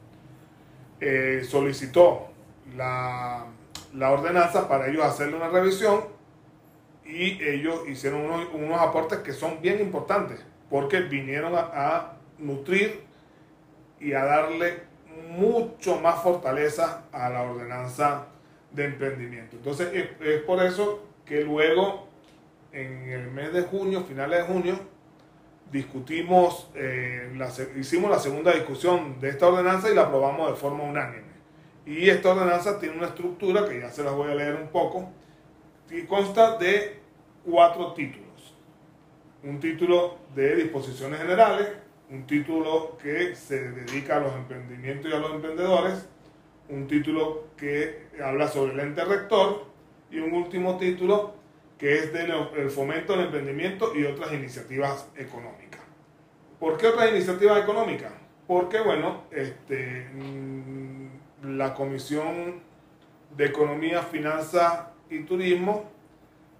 eh, 1.06 1.44
solicitó 1.44 2.28
la, 2.76 3.44
ordenanza 4.10 4.66
para 4.68 4.88
ellos 4.88 5.04
hacerle 5.04 5.36
una 5.36 5.48
revisión 5.48 6.00
y 7.04 7.42
ellos 7.44 7.86
hicieron 7.86 8.22
unos, 8.54 8.80
aportes 8.80 9.18
que 9.18 9.34
son 9.34 9.60
bien 9.60 9.80
importantes 9.80 10.42
porque 10.70 11.00
vinieron 11.00 11.54
a, 11.54 11.70
a 11.74 12.16
nutrir 12.38 13.04
y 14.00 14.14
a 14.14 14.24
darle 14.24 14.82
mucho 15.28 16.00
más 16.00 16.22
fortaleza 16.22 17.04
a 17.12 17.28
la 17.28 17.42
ordenanza 17.42 18.26
de 18.72 18.86
emprendimiento. 18.86 19.56
Entonces 19.56 19.88
es, 20.20 20.40
por 20.42 20.62
eso 20.62 21.04
que 21.26 21.42
luego 21.42 22.08
en 22.72 23.10
el 23.10 23.30
mes 23.30 23.52
de 23.52 23.62
junio, 23.62 24.04
finales 24.04 24.40
de 24.40 24.52
junio, 24.52 24.78
discutimos, 25.74 26.70
eh, 26.76 27.32
hicimos 27.76 28.08
la 28.08 28.20
segunda 28.20 28.52
discusión 28.52 29.18
de 29.20 29.30
esta 29.30 29.48
ordenanza 29.48 29.90
y 29.90 29.94
la 29.96 30.02
aprobamos 30.02 30.48
de 30.48 30.56
forma 30.56 30.84
unánime. 30.84 31.34
Y 31.84 32.08
esta 32.08 32.30
ordenanza 32.30 32.78
tiene 32.78 32.96
una 32.96 33.08
estructura 33.08 33.68
que 33.68 33.80
ya 33.80 33.90
se 33.90 34.04
la 34.04 34.12
voy 34.12 34.30
a 34.30 34.37
leer 34.37 34.54
un 34.54 34.68
poco, 34.68 35.10
y 35.90 36.02
consta 36.02 36.58
de 36.58 37.00
cuatro 37.44 37.92
títulos. 37.92 38.54
Un 39.42 39.58
título 39.58 40.18
de 40.37 40.54
disposiciones 40.54 41.18
generales, 41.18 41.68
un 42.08 42.24
título 42.24 42.96
que 43.02 43.34
se 43.34 43.72
dedica 43.72 44.18
a 44.18 44.20
los 44.20 44.34
emprendimientos 44.37 45.10
y 45.10 45.14
a 45.14 45.18
los 45.18 45.32
emprendedores, 45.32 46.08
un 46.68 46.87
título 46.87 47.48
que 47.56 48.06
habla 48.24 48.46
sobre 48.46 48.74
el 48.74 48.80
ente 48.80 49.04
rector 49.04 49.66
y 50.08 50.20
un 50.20 50.34
último 50.34 50.78
título 50.78 51.34
que 51.78 51.98
es 51.98 52.12
del 52.12 52.70
fomento 52.70 53.12
del 53.14 53.26
emprendimiento 53.26 53.94
y 53.94 54.04
otras 54.04 54.32
iniciativas 54.32 55.08
económicas. 55.16 55.80
¿Por 56.58 56.76
qué 56.78 56.88
otras 56.88 57.10
iniciativas 57.10 57.62
económicas? 57.62 58.12
Porque, 58.46 58.80
bueno, 58.80 59.24
este, 59.30 60.08
mm, 60.14 61.56
la 61.56 61.74
Comisión 61.74 62.62
de 63.37 63.46
Economía, 63.46 64.02
Finanzas 64.02 64.87
y 65.10 65.20
Turismo 65.20 65.90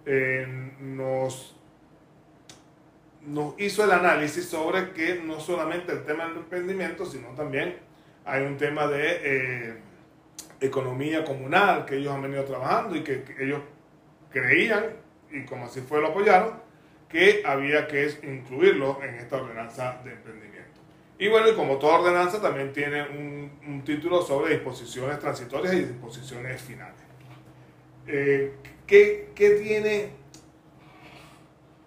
eh, 0.05 0.45
nos, 0.79 1.55
hizo 3.57 3.83
el 3.83 3.91
análisis 3.91 4.47
sobre 4.47 4.91
que 4.91 5.15
no 5.15 5.39
solamente 5.39 5.91
el 5.91 6.03
tema 6.03 6.27
del 6.27 6.37
emprendimiento, 6.37 7.05
sino 7.05 7.29
también 7.29 7.77
hay 8.23 8.43
un 8.43 8.57
tema 8.57 8.87
de 8.87 9.19
eh, 9.23 9.77
economía 10.61 11.25
comunal 11.25 11.85
que 11.85 11.97
ellos 11.97 12.13
han 12.13 12.21
venido 12.21 12.43
trabajando 12.43 12.95
y 12.95 13.03
que, 13.03 13.23
ellos 13.39 13.61
creían, 14.29 14.83
y 15.35 15.45
como 15.45 15.65
así 15.65 15.81
fue 15.81 16.01
lo 16.01 16.07
apoyaron, 16.07 16.53
que 17.09 17.43
había 17.45 17.87
que 17.87 18.09
incluirlo 18.23 19.01
en 19.03 19.15
esta 19.15 19.37
ordenanza 19.37 20.01
de 20.03 20.13
emprendimiento. 20.13 20.81
Y 21.17 21.27
bueno, 21.27 21.49
y 21.49 21.55
como 21.55 21.77
toda 21.77 21.99
ordenanza 21.99 22.41
también 22.41 22.73
tiene 22.73 23.03
un, 23.03 23.83
título 23.85 24.21
sobre 24.21 24.55
disposiciones 24.55 25.19
transitorias 25.19 25.73
y 25.75 25.83
disposiciones 25.85 26.61
finales. 26.61 27.01
Eh, 28.07 28.55
¿qué, 28.87 29.29
¿qué, 29.35 29.51
tiene 29.51 30.09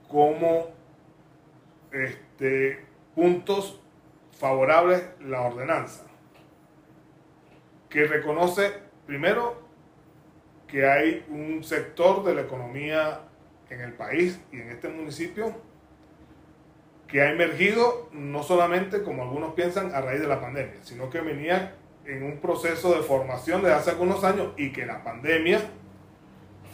como 0.09 0.69
este, 1.93 2.85
puntos 3.15 3.81
favorables 4.39 5.03
la 5.21 5.43
ordenanza? 5.43 6.09
que 7.89 8.07
reconoce 8.07 8.73
primero 9.07 9.57
que 10.67 10.87
hay 10.87 11.25
un 11.31 11.65
sector 11.65 12.23
de 12.25 12.35
la 12.35 12.43
economía 12.43 13.23
en 13.71 13.81
el 13.81 13.93
país 13.93 14.41
y 14.53 14.61
en 14.61 14.71
este 14.71 14.89
municipio 14.89 15.55
que 17.07 17.23
ha 17.23 17.31
emergido 17.31 18.09
no 18.13 18.43
solamente, 18.43 19.03
como 19.03 19.23
algunos 19.23 19.55
piensan, 19.55 19.95
a 19.95 20.01
raíz 20.01 20.21
de 20.21 20.29
la 20.29 20.41
pandemia, 20.41 20.75
sino 20.83 21.09
que 21.09 21.21
venía 21.21 21.75
en 22.05 22.23
un 22.23 22.39
proceso 22.39 22.95
de 22.95 23.03
formación 23.03 23.63
de 23.63 23.73
hace 23.73 23.91
algunos 23.91 24.25
años 24.25 24.53
y 24.57 24.73
que 24.73 24.87
la 24.87 25.03
pandemia 25.03 25.61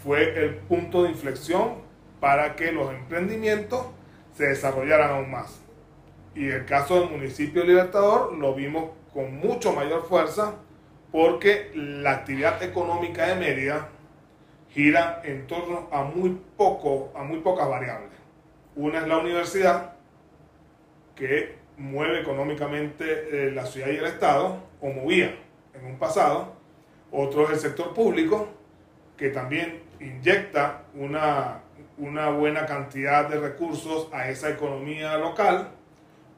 fue 0.02 0.44
el 0.44 0.56
punto 0.56 1.04
de 1.04 1.10
inflexión 1.10 1.82
para 2.20 2.56
que 2.56 2.72
los 2.72 2.92
emprendimientos 2.92 3.86
se 4.36 4.46
desarrollaran 4.46 5.10
aún 5.10 5.30
más. 5.30 5.60
Y 6.34 6.48
el 6.48 6.64
caso 6.64 7.00
del 7.00 7.10
municipio 7.10 7.64
Libertador 7.64 8.32
lo 8.36 8.54
vimos 8.54 8.90
con 9.12 9.36
mucho 9.36 9.72
mayor 9.72 10.06
fuerza 10.06 10.56
porque 11.12 11.70
la 11.74 12.10
actividad 12.10 12.60
económica 12.62 13.26
de 13.28 13.36
Mérida 13.36 13.88
gira 14.74 15.22
en 15.24 15.46
torno 15.46 15.88
a 15.92 16.02
muy, 16.02 16.38
poco, 16.56 17.12
a 17.14 17.22
muy 17.22 17.38
pocas 17.38 17.68
variables. 17.68 18.10
Una 18.74 18.98
es 18.98 19.06
la 19.06 19.18
universidad, 19.18 19.94
que 21.14 21.54
mueve 21.78 22.20
económicamente 22.20 23.04
eh, 23.30 23.50
la 23.52 23.66
ciudad 23.66 23.88
y 23.88 23.96
el 23.96 24.06
Estado, 24.06 24.58
o 24.80 24.88
movía 24.88 25.38
en 25.74 25.86
un 25.86 25.96
pasado. 25.96 26.54
Otro 27.12 27.44
es 27.44 27.50
el 27.50 27.58
sector 27.60 27.94
público, 27.94 28.48
que 29.16 29.30
también 29.30 29.84
inyecta 30.00 30.82
una, 30.94 31.60
una 31.96 32.30
buena 32.30 32.66
cantidad 32.66 33.28
de 33.28 33.38
recursos 33.38 34.08
a 34.12 34.28
esa 34.28 34.50
economía 34.50 35.16
local. 35.18 35.70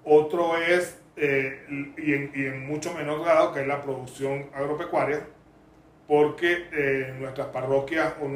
Otro 0.04 0.58
es 0.58 1.00
eh, 1.16 1.64
y, 1.96 2.12
en, 2.44 2.66
mucho 2.66 2.92
menor 2.92 3.24
grado 3.24 3.54
que 3.54 3.62
es 3.62 3.66
la 3.66 3.80
producción 3.80 4.50
agropecuaria, 4.54 5.26
porque 6.06 6.68
eh, 6.72 7.14
nuestras 7.18 7.48
parroquias 7.48 8.14
o 8.22 8.28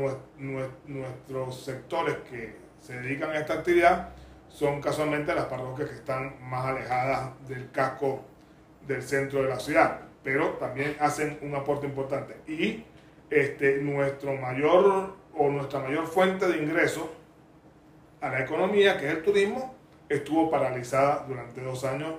nuestros 0.87 1.65
sectores 1.65 2.17
que 2.29 2.57
se 2.81 3.01
dedican 3.01 3.31
a 3.31 3.39
esta 3.39 3.55
actividad 3.55 4.11
son 4.49 4.81
casualmente 4.81 5.35
las 5.35 5.45
parroquias 5.45 5.89
que 5.89 5.97
están 5.97 6.35
más 6.43 6.67
alejadas 6.67 7.31
del 7.49 7.71
casco 7.71 8.25
del 8.87 9.03
centro 9.03 9.43
de 9.43 9.49
la 9.49 9.61
ciudad, 9.61 10.01
pero 10.25 10.51
también 10.55 10.97
hacen 10.99 11.39
un 11.43 11.55
aporte 11.55 11.87
importante. 11.87 12.37
Y 12.49 12.85
este, 13.31 13.79
nuestro 13.79 14.35
mayor 14.35 15.15
o 15.37 15.49
nuestra 15.49 15.79
mayor 15.79 16.07
fuente 16.07 16.49
de 16.49 16.59
ingresos 16.59 17.05
a 18.21 18.29
la 18.29 18.41
economía, 18.41 18.99
que 18.99 19.07
es 19.07 19.15
el 19.15 19.23
turismo, 19.23 19.77
estuvo 20.09 20.51
paralizada 20.51 21.25
durante 21.29 21.61
dos 21.61 21.85
años 21.85 22.15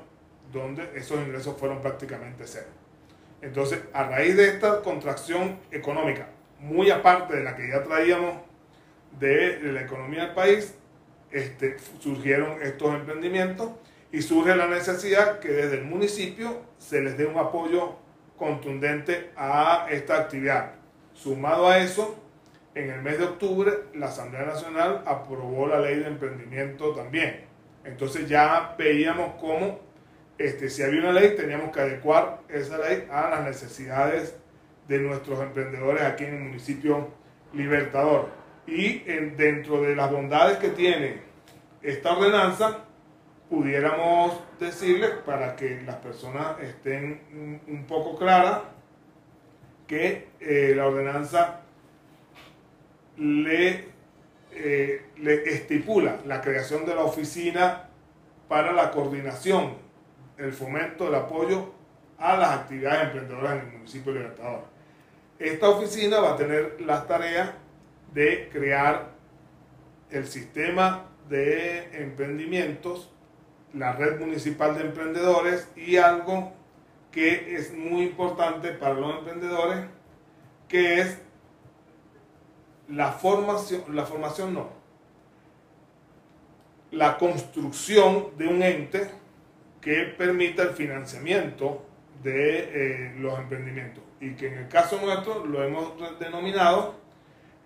donde 0.53 0.89
esos 0.95 1.19
ingresos 1.19 1.57
fueron 1.57 1.81
prácticamente 1.81 2.43
cero. 2.45 2.80
Entonces, 3.41 3.81
a 3.93 4.03
raíz 4.03 4.37
de 4.37 4.49
esta 4.49 4.81
contracción 4.81 5.59
económica, 5.71 6.27
muy 6.59 6.91
aparte 6.91 7.37
de 7.37 7.43
la 7.43 7.55
que 7.55 7.69
ya 7.69 7.83
traíamos 7.83 8.35
de, 9.19 9.59
la 9.63 9.81
economía 9.81 10.25
del 10.25 10.33
país, 10.33 10.75
este, 11.31 11.77
surgieron 11.99 12.61
estos 12.61 12.93
emprendimientos 12.93 13.71
y 14.11 14.21
surge 14.21 14.55
la 14.55 14.67
necesidad 14.67 15.39
que 15.39 15.49
desde 15.49 15.77
el 15.77 15.85
municipio 15.85 16.61
se 16.77 17.01
les 17.01 17.17
dé 17.17 17.25
un 17.25 17.37
apoyo 17.37 17.95
contundente 18.37 19.31
a 19.35 19.87
esta 19.89 20.17
actividad. 20.17 20.73
Sumado 21.13 21.67
a 21.67 21.79
eso, 21.79 22.17
en 22.75 22.89
el 22.89 23.01
mes 23.01 23.17
de 23.17 23.25
octubre 23.25 23.71
la 23.93 24.07
Asamblea 24.07 24.45
Nacional 24.45 25.03
aprobó 25.05 25.67
la 25.67 25.79
ley 25.79 25.99
de 25.99 26.07
emprendimiento 26.07 26.93
también. 26.93 27.45
Entonces 27.83 28.27
ya 28.29 28.75
veíamos 28.77 29.35
cómo 29.39 29.79
este, 30.45 30.69
si 30.69 30.83
había 30.83 31.01
una 31.01 31.13
ley, 31.13 31.35
teníamos 31.35 31.71
que 31.71 31.81
adecuar 31.81 32.41
esa 32.49 32.77
ley 32.77 33.07
a 33.11 33.29
las 33.29 33.43
necesidades 33.43 34.35
de 34.87 34.99
nuestros 34.99 35.39
emprendedores 35.39 36.01
aquí 36.03 36.25
en 36.25 36.35
el 36.35 36.41
municipio 36.41 37.09
Libertador. 37.53 38.29
Y 38.65 38.99
dentro 38.99 39.81
de 39.81 39.95
las 39.95 40.11
bondades 40.11 40.57
que 40.57 40.69
tiene 40.69 41.21
esta 41.81 42.17
ordenanza, 42.17 42.85
pudiéramos 43.49 44.39
decirles 44.59 45.11
para 45.25 45.55
que 45.55 45.81
las 45.81 45.97
personas 45.97 46.59
estén 46.61 47.59
un, 47.67 47.85
poco 47.85 48.17
claras 48.17 48.61
que 49.87 50.29
eh, 50.39 50.73
la 50.75 50.87
ordenanza 50.87 51.61
eh, 53.19 53.91
le 55.17 55.33
estipula 55.53 56.21
la 56.25 56.39
creación 56.39 56.85
de 56.85 56.95
la 56.95 57.03
oficina 57.03 57.89
para 58.47 58.71
la 58.71 58.91
coordinación 58.91 59.90
el 60.41 60.53
fomento, 60.53 61.07
el 61.07 61.15
apoyo 61.15 61.73
a 62.17 62.37
las 62.37 62.59
actividades 62.59 63.05
emprendedoras 63.05 63.53
en 63.53 63.67
el 63.67 63.73
municipio 63.77 64.13
de 64.13 64.19
Libertador. 64.19 64.63
Esta 65.39 65.69
oficina 65.69 66.19
va 66.19 66.33
a 66.33 66.35
tener 66.35 66.81
las 66.81 67.07
tareas 67.07 67.51
de 68.13 68.49
crear 68.51 69.11
el 70.09 70.27
sistema 70.27 71.05
de 71.29 72.03
emprendimientos, 72.03 73.11
la 73.73 73.93
red 73.93 74.19
municipal 74.19 74.75
de 74.75 74.81
emprendedores 74.81 75.67
y 75.75 75.97
algo 75.97 76.53
que 77.11 77.55
es 77.55 77.73
muy 77.73 78.03
importante 78.03 78.71
para 78.71 78.93
los 78.93 79.17
emprendedores, 79.19 79.85
que 80.67 80.99
es 80.99 81.17
la 82.87 83.11
formación, 83.11 83.83
la 83.95 84.05
formación 84.05 84.53
no, 84.53 84.69
la 86.91 87.17
construcción 87.17 88.37
de 88.37 88.47
un 88.47 88.61
ente 88.61 89.20
que 89.81 90.13
permita 90.17 90.63
el 90.63 90.69
financiamiento 90.69 91.85
de 92.23 92.59
eh, 92.59 93.15
los 93.17 93.37
emprendimientos 93.39 94.03
y 94.19 94.35
que 94.35 94.47
en 94.47 94.59
el 94.59 94.67
caso 94.67 95.01
nuestro 95.01 95.45
lo 95.45 95.63
hemos 95.63 95.93
denominado 96.19 96.95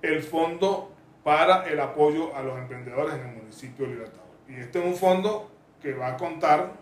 el 0.02 0.24
fondo 0.24 0.92
para 1.24 1.68
el 1.68 1.80
apoyo 1.80 2.36
a 2.36 2.42
los 2.42 2.58
emprendedores 2.58 3.16
en 3.16 3.30
el 3.30 3.36
municipio 3.36 3.86
de 3.86 3.94
Libertador. 3.94 4.26
Y 4.48 4.56
este 4.56 4.80
es 4.80 4.86
un 4.86 4.96
fondo 4.96 5.52
que 5.82 5.94
va 5.94 6.10
a 6.10 6.18
contar, 6.18 6.74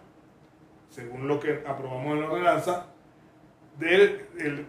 según 0.89 1.27
lo 1.27 1.39
que 1.39 1.63
aprobamos 1.65 2.13
en 2.13 2.21
la 2.21 2.29
ordenanza, 2.29 2.87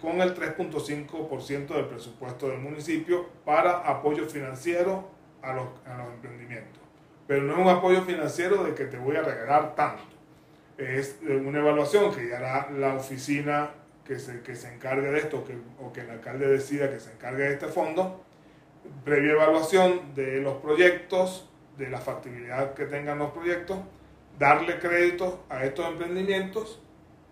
con 0.01 0.21
el 0.23 0.35
3.5% 0.35 1.67
del 1.75 1.87
presupuesto 1.87 2.49
del 2.49 2.61
municipio 2.61 3.29
para 3.45 3.79
apoyo 3.81 4.27
financiero 4.27 5.11
a 5.43 5.53
los, 5.53 5.67
a 5.87 5.99
los 5.99 6.15
emprendimientos. 6.15 6.83
Pero 7.27 7.43
no 7.43 7.55
es 7.55 7.59
un 7.59 7.69
apoyo 7.69 8.03
financiero 8.03 8.65
de 8.65 8.75
que 8.75 8.85
te 8.85 8.97
voy 8.97 9.17
a 9.17 9.23
regalar 9.23 9.75
tanto. 9.75 10.14
Es 10.77 11.19
una 11.23 11.61
evaluación 11.61 12.13
que 12.15 12.35
hará 12.35 12.71
la 12.71 12.95
oficina 12.95 13.71
que 14.05 14.19
se, 14.19 14.43
que 14.43 14.55
se 14.55 14.73
encargue 14.73 15.11
de 15.11 15.19
esto 15.19 15.45
que, 15.45 15.57
o 15.81 15.93
que 15.93 16.03
el 16.03 16.11
alcalde 16.11 16.47
decida 16.47 16.91
que 16.91 17.01
se 17.01 17.13
encargue 17.13 17.45
de 17.45 17.53
este 17.55 17.69
fondo, 17.69 18.25
previa 19.05 19.33
evaluación 19.33 20.15
de 20.15 20.41
los 20.41 20.57
proyectos, 20.57 21.49
de 21.79 21.89
la 21.89 21.99
factibilidad 21.99 22.75
que 22.75 22.85
tengan 22.85 23.19
los 23.19 23.33
proyectos, 23.33 23.79
darle 24.39 24.79
créditos 24.79 25.37
a 25.49 25.65
estos 25.65 25.87
emprendimientos 25.87 26.81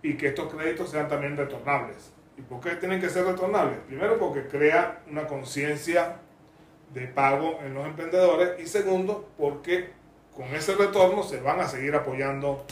y 0.02 0.14
que 0.14 0.28
estos 0.28 0.52
créditos 0.52 0.90
sean 0.90 1.08
también 1.08 1.36
retornables. 1.36 2.12
¿Y 2.36 2.42
por 2.42 2.60
qué 2.60 2.70
tienen 2.76 3.00
que 3.00 3.10
ser 3.10 3.26
retornables? 3.26 3.78
Primero 3.86 4.18
porque 4.18 4.46
crea 4.46 5.02
una 5.10 5.26
conciencia 5.26 6.16
de 6.94 7.06
pago 7.06 7.60
en 7.64 7.74
los 7.74 7.86
emprendedores 7.86 8.60
y 8.60 8.66
segundo 8.66 9.28
porque 9.36 9.90
con 10.34 10.46
ese 10.54 10.74
retorno 10.74 11.22
se 11.22 11.40
van 11.40 11.60
a 11.60 11.68
seguir 11.68 11.94
apoyando 11.94 12.64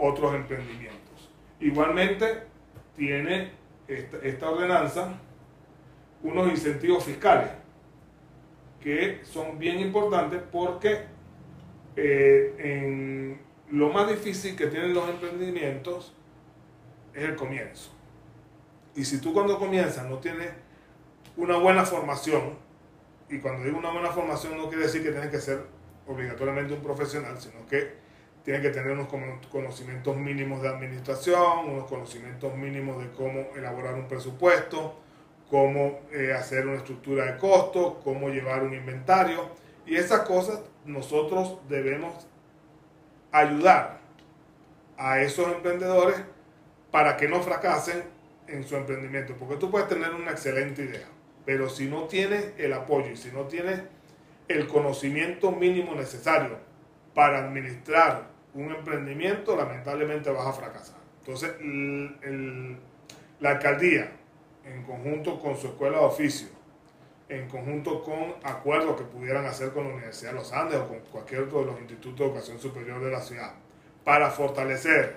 otros 0.00 0.34
emprendimientos. 0.34 1.30
Igualmente 1.60 2.44
tiene 2.96 3.52
esta, 3.88 4.50
ordenanza 4.50 5.18
unos 6.22 6.48
incentivos 6.48 7.04
fiscales 7.04 7.50
que 8.80 9.20
son 9.24 9.58
bien 9.58 9.80
importantes 9.80 10.42
porque 10.50 11.04
eh, 11.96 12.54
en 12.58 13.40
lo 13.70 13.90
más 13.90 14.08
difícil 14.08 14.56
que 14.56 14.66
tienen 14.66 14.94
los 14.94 15.08
emprendimientos 15.08 16.14
es 17.14 17.24
el 17.24 17.36
comienzo. 17.36 17.90
Y 18.94 19.04
si 19.04 19.20
tú 19.20 19.32
cuando 19.32 19.58
comienzas 19.58 20.08
no 20.08 20.18
tienes 20.18 20.50
una 21.36 21.56
buena 21.56 21.84
formación, 21.84 22.58
y 23.28 23.38
cuando 23.38 23.64
digo 23.64 23.78
una 23.78 23.92
buena 23.92 24.10
formación 24.10 24.56
no 24.56 24.68
quiere 24.68 24.84
decir 24.84 25.02
que 25.02 25.10
tienes 25.10 25.30
que 25.30 25.38
ser 25.38 25.64
obligatoriamente 26.06 26.74
un 26.74 26.82
profesional, 26.82 27.40
sino 27.40 27.64
que 27.66 27.94
tienes 28.44 28.62
que 28.62 28.70
tener 28.70 28.92
unos 28.92 29.08
conocimientos 29.50 30.16
mínimos 30.16 30.62
de 30.62 30.68
administración, 30.68 31.68
unos 31.68 31.86
conocimientos 31.86 32.54
mínimos 32.56 33.02
de 33.02 33.10
cómo 33.10 33.48
elaborar 33.56 33.94
un 33.94 34.08
presupuesto, 34.08 34.98
cómo 35.50 36.00
eh, 36.12 36.32
hacer 36.32 36.66
una 36.66 36.78
estructura 36.78 37.26
de 37.26 37.38
costos, 37.38 37.96
cómo 38.02 38.28
llevar 38.30 38.62
un 38.62 38.72
inventario. 38.72 39.50
Y 39.86 39.96
esas 39.96 40.20
cosas 40.20 40.60
nosotros 40.84 41.58
debemos 41.68 42.26
ayudar 43.32 44.00
a 44.96 45.20
esos 45.20 45.48
emprendedores 45.48 46.16
para 46.90 47.16
que 47.16 47.28
no 47.28 47.42
fracasen 47.42 48.04
en 48.46 48.64
su 48.64 48.76
emprendimiento. 48.76 49.34
Porque 49.38 49.56
tú 49.56 49.70
puedes 49.70 49.88
tener 49.88 50.14
una 50.14 50.30
excelente 50.30 50.82
idea, 50.82 51.06
pero 51.44 51.68
si 51.68 51.86
no 51.86 52.04
tienes 52.04 52.52
el 52.58 52.72
apoyo 52.72 53.10
y 53.10 53.16
si 53.16 53.30
no 53.30 53.42
tienes 53.42 53.82
el 54.48 54.66
conocimiento 54.66 55.52
mínimo 55.52 55.94
necesario 55.94 56.69
para 57.14 57.38
administrar 57.38 58.28
un 58.54 58.72
emprendimiento, 58.72 59.56
lamentablemente 59.56 60.30
vas 60.30 60.46
a 60.46 60.52
fracasar. 60.52 60.98
Entonces, 61.20 61.54
la 63.40 63.50
alcaldía, 63.50 64.12
en 64.64 64.82
conjunto 64.82 65.40
con 65.40 65.56
su 65.56 65.68
escuela 65.68 65.98
de 65.98 66.04
oficio, 66.04 66.48
en 67.28 67.48
conjunto 67.48 68.02
con 68.02 68.34
acuerdos 68.42 68.96
que 68.96 69.04
pudieran 69.04 69.46
hacer 69.46 69.70
con 69.70 69.84
la 69.84 69.94
Universidad 69.94 70.32
de 70.32 70.38
los 70.38 70.52
Andes 70.52 70.78
o 70.78 70.88
con 70.88 70.98
cualquier 71.12 71.42
otro 71.42 71.60
de 71.60 71.66
los 71.66 71.80
institutos 71.80 72.18
de 72.18 72.24
educación 72.26 72.58
superior 72.58 73.02
de 73.02 73.10
la 73.10 73.20
ciudad, 73.20 73.52
para 74.04 74.30
fortalecer, 74.30 75.16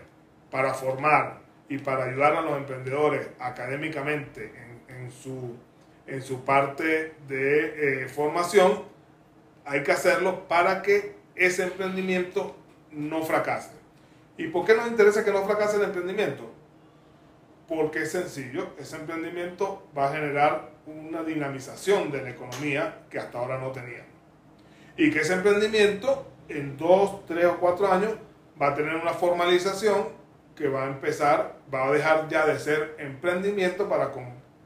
para 0.51 0.73
formar 0.73 1.41
y 1.69 1.79
para 1.79 2.05
ayudar 2.05 2.35
a 2.35 2.41
los 2.41 2.57
emprendedores 2.57 3.27
académicamente 3.39 4.53
en, 4.87 5.11
su, 5.11 5.57
en 6.05 6.21
su 6.21 6.45
parte 6.45 7.15
de 7.27 8.03
eh, 8.03 8.07
formación, 8.07 8.83
hay 9.65 9.81
que 9.81 9.91
hacerlo 9.91 10.47
para 10.47 10.81
que 10.83 11.15
ese 11.35 11.63
emprendimiento 11.63 12.55
no 12.91 13.23
fracase. 13.23 13.71
¿Y 14.37 14.47
por 14.47 14.65
qué 14.65 14.75
nos 14.75 14.87
interesa 14.87 15.23
que 15.23 15.31
no 15.31 15.43
fracase 15.43 15.77
el 15.77 15.83
emprendimiento? 15.83 16.51
Porque 17.67 18.03
es 18.03 18.11
sencillo, 18.11 18.69
ese 18.77 18.97
emprendimiento 18.97 19.87
va 19.97 20.09
a 20.09 20.13
generar 20.13 20.71
una 20.85 21.23
dinamización 21.23 22.11
de 22.11 22.21
la 22.21 22.29
economía 22.31 23.03
que 23.09 23.19
hasta 23.19 23.39
ahora 23.39 23.59
no 23.59 23.71
teníamos. 23.71 24.11
Y 24.97 25.11
que 25.11 25.21
ese 25.21 25.33
emprendimiento 25.33 26.27
en 26.49 26.77
dos, 26.77 27.25
tres 27.25 27.45
o 27.45 27.57
cuatro 27.57 27.91
años 27.91 28.13
va 28.61 28.69
a 28.69 28.75
tener 28.75 28.95
una 28.95 29.13
formalización 29.13 30.09
que 30.55 30.67
va 30.67 30.83
a 30.83 30.87
empezar, 30.87 31.55
va 31.73 31.87
a 31.87 31.91
dejar 31.91 32.27
ya 32.27 32.45
de 32.45 32.59
ser 32.59 32.95
emprendimiento 32.99 33.89
para, 33.89 34.11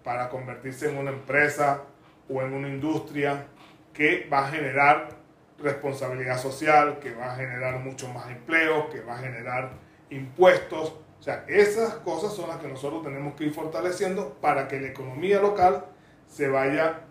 para 0.04 0.30
convertirse 0.30 0.90
en 0.90 0.98
una 0.98 1.12
empresa 1.12 1.84
o 2.30 2.42
en 2.42 2.54
una 2.54 2.68
industria 2.68 3.46
que 3.94 4.28
va 4.32 4.48
a 4.48 4.52
generar 4.52 5.10
responsabilidad 5.60 6.40
social, 6.40 7.00
que 7.00 7.14
va 7.14 7.34
a 7.34 7.36
generar 7.36 7.80
mucho 7.80 8.08
más 8.10 8.30
empleo, 8.30 8.90
que 8.90 9.02
va 9.02 9.16
a 9.16 9.20
generar 9.20 9.72
impuestos. 10.10 10.94
O 11.20 11.24
sea, 11.24 11.46
esas 11.48 11.96
cosas 11.96 12.34
son 12.34 12.50
las 12.50 12.58
que 12.58 12.68
nosotros 12.68 13.04
tenemos 13.04 13.36
que 13.36 13.46
ir 13.46 13.54
fortaleciendo 13.54 14.38
para 14.40 14.68
que 14.68 14.80
la 14.80 14.88
economía 14.88 15.42
local 15.42 15.86
se 16.28 16.48
vaya 16.48 17.02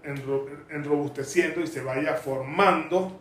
enrobusteciendo 0.71 1.61
y 1.61 1.67
se 1.67 1.83
vaya 1.83 2.15
formando 2.15 3.21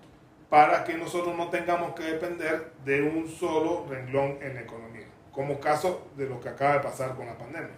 para 0.50 0.84
que 0.84 0.94
nosotros 0.94 1.36
no 1.36 1.50
tengamos 1.50 1.96
que 1.96 2.04
depender 2.04 2.72
de 2.84 3.02
un 3.02 3.28
solo 3.28 3.86
renglón 3.90 4.38
en 4.42 4.56
la 4.56 4.62
economía, 4.62 5.08
como 5.32 5.60
caso 5.60 6.08
de 6.16 6.28
lo 6.28 6.40
que 6.40 6.50
acaba 6.50 6.76
de 6.76 6.80
pasar 6.82 7.16
con 7.16 7.26
la 7.26 7.38
pandemia. 7.38 7.76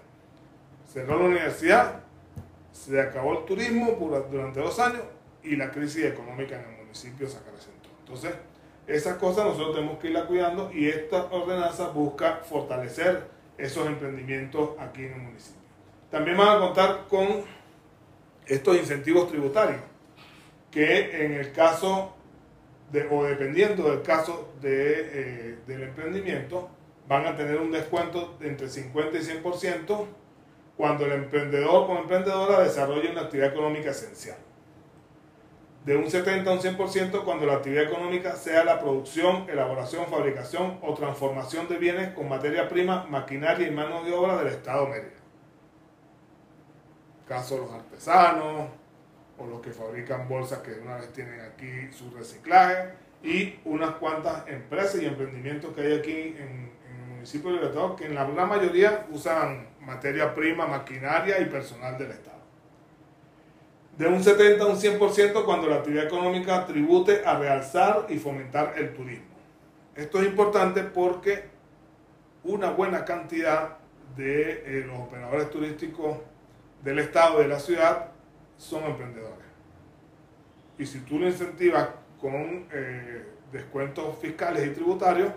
Cerró 0.92 1.18
la 1.20 1.26
universidad, 1.26 2.02
se 2.72 3.00
acabó 3.00 3.40
el 3.40 3.46
turismo 3.46 3.98
durante 4.30 4.60
dos 4.60 4.80
años 4.80 5.04
y 5.44 5.56
la 5.56 5.72
crisis 5.72 6.06
económica 6.06 6.56
en 6.56 6.62
el 6.62 6.68
municipio 6.68 6.77
Entonces, 7.06 8.34
esas 8.88 9.18
cosas 9.18 9.46
nosotros 9.46 9.76
tenemos 9.76 10.00
que 10.00 10.08
irla 10.08 10.26
cuidando 10.26 10.72
y 10.74 10.88
esta 10.88 11.26
ordenanza 11.26 11.90
busca 11.90 12.42
fortalecer 12.50 13.28
esos 13.58 13.86
emprendimientos 13.86 14.72
aquí 14.80 15.06
en 15.06 15.14
el 15.14 15.22
municipio. 15.22 15.62
También 16.10 16.38
van 16.38 16.58
a 16.58 16.60
contar 16.60 17.06
con 17.10 17.44
estos 18.46 18.78
incentivos 18.78 19.28
tributarios, 19.28 19.82
que 20.72 21.26
en 21.26 21.34
el 21.34 21.52
caso 21.52 22.14
de, 22.92 23.08
o 23.12 23.26
dependiendo 23.26 23.90
del 23.90 24.02
caso 24.02 24.54
de, 24.62 25.02
eh, 25.02 25.60
del 25.68 25.84
emprendimiento, 25.84 26.70
van 27.08 27.26
a 27.26 27.36
tener 27.36 27.58
un 27.58 27.72
descuento 27.72 28.38
de 28.40 28.50
entre 28.50 28.70
50 28.70 29.18
y 29.18 29.22
100% 29.22 30.06
cuando 30.78 31.06
el 31.06 31.14
emprendedor 31.14 31.90
o 31.90 31.98
emprendedora 32.00 32.64
desarrolle 32.64 33.12
una 33.12 33.22
actividad 33.22 33.52
económica 33.52 33.92
esencial. 33.92 34.38
De 35.88 35.96
un 35.96 36.12
70 36.12 36.52
a 36.52 36.54
un 36.54 36.60
100% 36.60 37.24
cuando 37.24 37.46
la 37.46 37.54
actividad 37.54 37.86
económica 37.86 38.36
sea 38.36 38.64
la 38.64 38.80
producción, 38.80 39.50
elaboración, 39.50 40.06
fabricación 40.08 40.78
o 40.82 40.94
transformación 40.94 41.68
de 41.68 41.78
bienes 41.78 42.14
con 42.14 42.28
materia 42.28 42.68
prima, 42.68 43.06
maquinaria 43.10 43.68
y 43.68 43.72
mano 43.72 44.04
de 44.04 44.14
obra 44.14 44.38
del 44.38 44.48
Estado 44.48 44.86
Mérida 44.88 45.18
caso 47.28 47.58
los 47.58 47.72
artesanos 47.72 48.70
o 49.38 49.46
los 49.46 49.62
que 49.62 49.72
fabrican 49.72 50.28
bolsas 50.28 50.60
que 50.60 50.72
una 50.74 50.96
vez 50.96 51.12
tienen 51.14 51.42
aquí 51.42 51.92
su 51.92 52.10
reciclaje 52.12 52.94
y 53.24 53.60
unas 53.66 53.92
cuantas 53.96 54.48
empresas 54.48 55.02
y 55.02 55.06
emprendimientos 55.06 55.76
que 55.76 55.82
hay 55.82 55.94
aquí 55.94 56.36
en, 56.38 56.78
el 56.88 57.14
municipio 57.14 57.50
de 57.50 57.58
Libertador 57.58 57.96
que 57.96 58.06
en 58.06 58.16
la 58.16 58.26
gran 58.26 58.48
mayoría 58.48 59.06
usan 59.12 59.68
materia 59.82 60.34
prima, 60.34 60.66
maquinaria 60.66 61.40
y 61.42 61.46
personal 61.46 61.98
del 61.98 62.12
Estado. 62.12 62.37
De 63.98 64.08
un 64.08 64.24
70 64.24 64.64
a 64.64 64.68
un 64.68 64.76
100% 64.76 65.44
cuando 65.44 65.68
la 65.68 65.78
actividad 65.78 66.06
económica 66.06 66.66
tribute 66.68 67.24
a 67.26 67.40
realzar 67.40 68.06
y 68.10 68.18
fomentar 68.18 68.76
el 68.78 68.94
turismo. 68.94 69.36
Esto 69.96 70.22
es 70.22 70.28
importante 70.28 70.84
porque 70.84 71.46
una 72.44 72.70
buena 72.70 73.06
cantidad 73.06 73.78
de 74.16 74.64
eh, 74.66 74.86
los 74.86 75.00
operadores 75.00 75.50
turísticos 75.50 76.18
del 76.84 77.00
Estado, 77.00 77.40
de 77.40 77.48
la 77.48 77.60
ciudad, 77.60 78.12
son 78.58 78.84
emprendedores. 78.84 79.48
Y 80.78 80.86
si 80.86 81.00
tú 81.00 81.18
lo 81.18 81.26
incentivas 81.26 81.90
con 82.22 82.68
eh, 82.72 83.26
descuentos 83.52 84.18
fiscales 84.20 84.68
y 84.68 84.72
tributarios, 84.72 85.32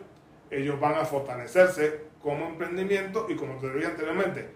ellos 0.50 0.78
van 0.78 0.96
a 0.96 1.04
fortalecerse 1.06 2.10
como 2.22 2.46
emprendimiento 2.46 3.26
y 3.28 3.36
como 3.36 3.58
te 3.58 3.72
dije 3.72 3.86
anteriormente, 3.86 4.48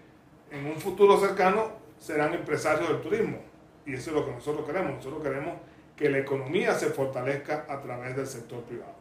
en 0.51 0.67
un 0.67 0.75
futuro 0.75 1.19
cercano 1.19 1.71
serán 1.97 2.33
empresarios 2.33 2.87
del 2.89 3.01
turismo. 3.01 3.54
Y 3.85 3.93
eso 3.93 4.09
es 4.09 4.15
lo 4.15 4.25
que 4.25 4.31
nosotros 4.31 4.65
queremos. 4.65 4.95
Nosotros 4.95 5.21
queremos 5.23 5.53
que 5.95 6.09
la 6.09 6.19
economía 6.19 6.73
se 6.73 6.87
fortalezca 6.87 7.65
a 7.69 7.81
través 7.81 8.15
del 8.15 8.27
sector 8.27 8.63
privado. 8.63 8.95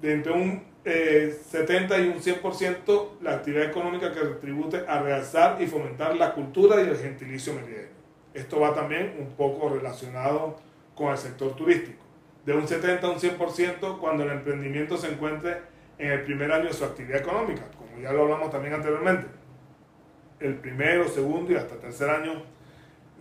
De 0.00 0.12
entre 0.12 0.32
un 0.32 0.62
70 0.84 1.96
eh, 1.96 2.04
y 2.04 2.08
un 2.08 2.20
100% 2.20 3.20
la 3.20 3.34
actividad 3.34 3.64
económica 3.64 4.12
que 4.12 4.20
retribute 4.20 4.84
a 4.88 5.02
realzar 5.02 5.60
y 5.60 5.66
fomentar 5.66 6.16
la 6.16 6.32
cultura 6.32 6.80
y 6.80 6.88
el 6.88 6.96
gentilicio 6.96 7.52
meridiano. 7.52 7.88
Esto 8.32 8.60
va 8.60 8.74
también 8.74 9.16
un 9.18 9.32
poco 9.32 9.68
relacionado 9.68 10.56
con 10.94 11.10
el 11.10 11.18
sector 11.18 11.54
turístico. 11.56 12.04
De 12.44 12.54
un 12.54 12.66
70 12.66 13.06
a 13.06 13.10
un 13.10 13.18
100% 13.18 13.98
cuando 13.98 14.22
el 14.24 14.30
emprendimiento 14.30 14.96
se 14.96 15.10
encuentre 15.10 15.58
en 15.98 16.12
el 16.12 16.22
primer 16.22 16.50
año 16.52 16.66
de 16.66 16.72
su 16.72 16.84
actividad 16.84 17.20
económica, 17.20 17.62
como 17.76 18.00
ya 18.00 18.12
lo 18.12 18.22
hablamos 18.22 18.50
también 18.50 18.74
anteriormente. 18.74 19.26
El 20.40 20.54
primero, 20.54 21.08
segundo 21.08 21.52
y 21.52 21.56
hasta 21.56 21.76
tercer 21.76 22.08
año 22.08 22.44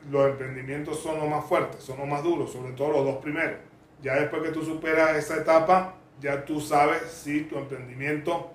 los 0.09 0.29
emprendimientos 0.29 1.01
son 1.01 1.19
los 1.19 1.29
más 1.29 1.45
fuertes, 1.45 1.83
son 1.83 1.97
los 1.99 2.07
más 2.07 2.23
duros, 2.23 2.51
sobre 2.51 2.71
todo 2.73 2.91
los 2.91 3.05
dos 3.05 3.17
primeros. 3.17 3.59
Ya 4.01 4.15
después 4.15 4.43
que 4.43 4.49
tú 4.49 4.63
superas 4.63 5.17
esa 5.17 5.37
etapa, 5.37 5.95
ya 6.19 6.45
tú 6.45 6.59
sabes 6.61 7.03
si 7.03 7.41
tu 7.41 7.57
emprendimiento 7.57 8.53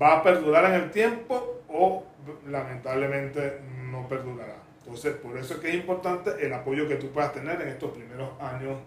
va 0.00 0.18
a 0.18 0.22
perdurar 0.22 0.66
en 0.66 0.82
el 0.82 0.90
tiempo 0.90 1.62
o 1.68 2.04
lamentablemente 2.46 3.60
no 3.90 4.06
perdurará. 4.08 4.56
Entonces, 4.80 5.16
por 5.16 5.36
eso 5.36 5.54
es 5.54 5.60
que 5.60 5.68
es 5.68 5.74
importante 5.74 6.30
el 6.40 6.52
apoyo 6.52 6.88
que 6.88 6.96
tú 6.96 7.10
puedas 7.10 7.32
tener 7.32 7.60
en 7.60 7.68
estos 7.68 7.90
primeros 7.90 8.30
años 8.40 8.78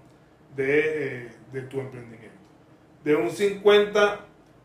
de, 0.56 1.26
eh, 1.26 1.32
de 1.52 1.62
tu 1.64 1.80
emprendimiento. 1.80 2.38
De 3.04 3.16
un 3.16 3.30
50 3.30 4.20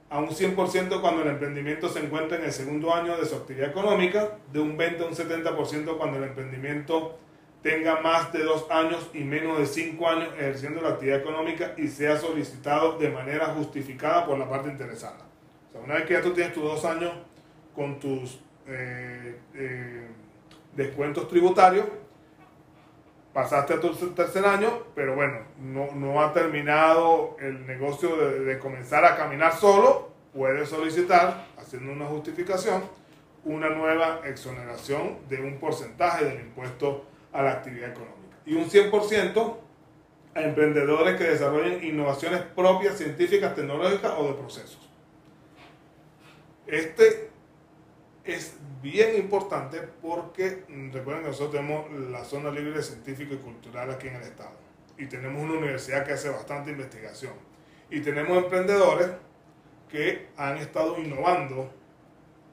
a 0.08 0.18
un 0.18 0.28
100% 0.28 1.00
cuando 1.00 1.22
el 1.22 1.28
emprendimiento 1.28 1.88
se 1.88 2.00
encuentra 2.00 2.38
en 2.38 2.44
el 2.44 2.52
segundo 2.52 2.94
año 2.94 3.16
de 3.16 3.26
su 3.26 3.34
actividad 3.34 3.70
económica, 3.70 4.38
de 4.52 4.60
un 4.60 4.76
20 4.76 5.02
a 5.02 5.06
un 5.06 5.14
70% 5.14 5.96
cuando 5.96 6.18
el 6.18 6.24
emprendimiento 6.24 7.18
tenga 7.62 8.00
más 8.00 8.32
de 8.32 8.44
dos 8.44 8.66
años 8.70 9.10
y 9.12 9.24
menos 9.24 9.58
de 9.58 9.66
cinco 9.66 10.08
años 10.08 10.28
ejerciendo 10.38 10.80
la 10.80 10.90
actividad 10.90 11.18
económica 11.18 11.74
y 11.76 11.88
sea 11.88 12.16
solicitado 12.16 12.98
de 12.98 13.10
manera 13.10 13.46
justificada 13.46 14.24
por 14.24 14.38
la 14.38 14.48
parte 14.48 14.68
interesada. 14.70 15.26
O 15.68 15.72
sea, 15.72 15.80
una 15.80 15.94
vez 15.94 16.04
que 16.04 16.14
ya 16.14 16.22
tú 16.22 16.32
tienes 16.32 16.54
tus 16.54 16.62
dos 16.62 16.84
años 16.84 17.12
con 17.74 17.98
tus 17.98 18.38
eh, 18.68 19.40
eh, 19.54 20.06
descuentos 20.76 21.26
tributarios, 21.28 21.86
pasaste 23.36 23.74
a 23.74 23.80
tu 23.80 23.92
tercer 24.14 24.46
año, 24.46 24.84
pero 24.94 25.14
bueno, 25.14 25.40
no, 25.60 25.92
no 25.92 26.22
ha 26.22 26.32
terminado 26.32 27.36
el 27.38 27.66
negocio 27.66 28.16
de, 28.16 28.40
de, 28.40 28.58
comenzar 28.58 29.04
a 29.04 29.14
caminar 29.14 29.54
solo, 29.54 30.08
puedes 30.32 30.70
solicitar, 30.70 31.44
haciendo 31.58 31.92
una 31.92 32.06
justificación, 32.06 32.82
una 33.44 33.68
nueva 33.68 34.22
exoneración 34.24 35.18
de 35.28 35.42
un 35.42 35.58
porcentaje 35.58 36.24
del 36.24 36.40
impuesto 36.46 37.04
a 37.30 37.42
la 37.42 37.50
actividad 37.50 37.90
económica. 37.90 38.38
Y 38.46 38.54
un 38.54 38.70
100% 38.70 39.56
a 40.34 40.40
emprendedores 40.40 41.18
que 41.18 41.24
desarrollen 41.24 41.84
innovaciones 41.84 42.40
propias, 42.40 42.96
científicas, 42.96 43.54
tecnológicas 43.54 44.14
o 44.16 44.28
de 44.28 44.32
procesos. 44.32 44.88
Este 46.66 47.28
es 48.24 48.55
bien 48.82 49.16
importante 49.16 49.80
porque 50.00 50.64
mm, 50.68 50.92
recuerden 50.92 51.24
que 51.24 51.30
nosotros 51.30 51.52
tenemos 51.52 51.90
la 52.10 52.24
zona 52.24 52.50
libre 52.50 52.82
científica 52.82 53.34
y 53.34 53.38
cultural 53.38 53.90
aquí 53.90 54.08
en 54.08 54.16
el 54.16 54.22
estado 54.22 54.52
y 54.98 55.06
tenemos 55.06 55.42
una 55.42 55.54
universidad 55.58 56.04
que 56.04 56.12
hace 56.12 56.28
bastante 56.28 56.70
investigación 56.70 57.34
y 57.90 58.00
tenemos 58.00 58.36
emprendedores 58.42 59.10
que 59.90 60.28
han 60.36 60.58
estado 60.58 60.98
innovando 60.98 61.72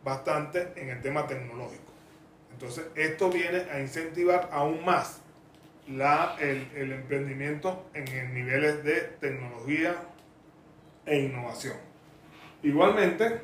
bastante 0.03 0.73
en 0.75 0.89
el 0.89 1.01
tema 1.01 1.25
tecnológico. 1.25 1.91
Entonces 2.51 2.85
esto 2.95 3.29
viene 3.29 3.59
a 3.71 3.79
incentivar 3.79 4.49
aún 4.51 4.83
más 4.85 5.21
la, 5.87 6.35
el, 6.39 6.69
el 6.75 6.91
emprendimiento 6.93 7.89
en 7.93 8.33
niveles 8.33 8.83
de 8.83 9.01
tecnología 9.19 9.95
e 11.05 11.19
innovación. 11.19 11.75
Igualmente, 12.61 13.41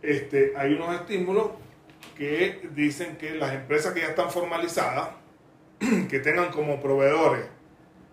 este, 0.00 0.52
hay 0.56 0.74
unos 0.74 0.94
estímulos 1.00 1.50
que 2.16 2.68
dicen 2.74 3.16
que 3.16 3.34
las 3.34 3.52
empresas 3.52 3.92
que 3.92 4.00
ya 4.00 4.08
están 4.08 4.30
formalizadas, 4.30 5.10
que 6.08 6.20
tengan 6.20 6.50
como 6.50 6.80
proveedores 6.80 7.46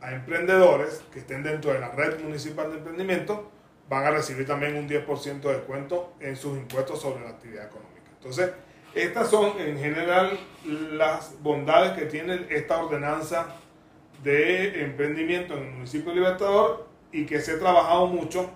a 0.01 0.13
emprendedores 0.13 1.03
que 1.11 1.19
estén 1.19 1.43
dentro 1.43 1.73
de 1.73 1.79
la 1.79 1.89
red 1.89 2.19
municipal 2.21 2.71
de 2.71 2.77
emprendimiento, 2.77 3.51
van 3.89 4.05
a 4.05 4.11
recibir 4.11 4.45
también 4.45 4.75
un 4.75 4.87
10% 4.87 5.41
de 5.41 5.53
descuento 5.53 6.13
en 6.19 6.35
sus 6.35 6.57
impuestos 6.57 7.01
sobre 7.01 7.23
la 7.23 7.31
actividad 7.31 7.65
económica. 7.65 8.11
Entonces, 8.13 8.51
estas 8.93 9.29
son 9.29 9.59
en 9.59 9.77
general 9.77 10.39
las 10.65 11.41
bondades 11.41 11.97
que 11.97 12.05
tiene 12.05 12.45
esta 12.49 12.83
ordenanza 12.83 13.55
de 14.23 14.83
emprendimiento 14.83 15.55
en 15.57 15.63
el 15.63 15.71
municipio 15.71 16.09
de 16.09 16.15
Libertador 16.15 16.87
y 17.11 17.25
que 17.25 17.39
se 17.39 17.53
ha 17.53 17.59
trabajado 17.59 18.07
mucho 18.07 18.51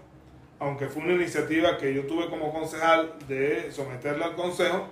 aunque 0.63 0.87
fue 0.87 1.03
una 1.03 1.13
iniciativa 1.13 1.77
que 1.77 1.93
yo 1.93 2.05
tuve 2.05 2.29
como 2.29 2.53
concejal 2.53 3.13
de 3.27 3.69
someterla 3.71 4.27
al 4.27 4.35
consejo, 4.35 4.87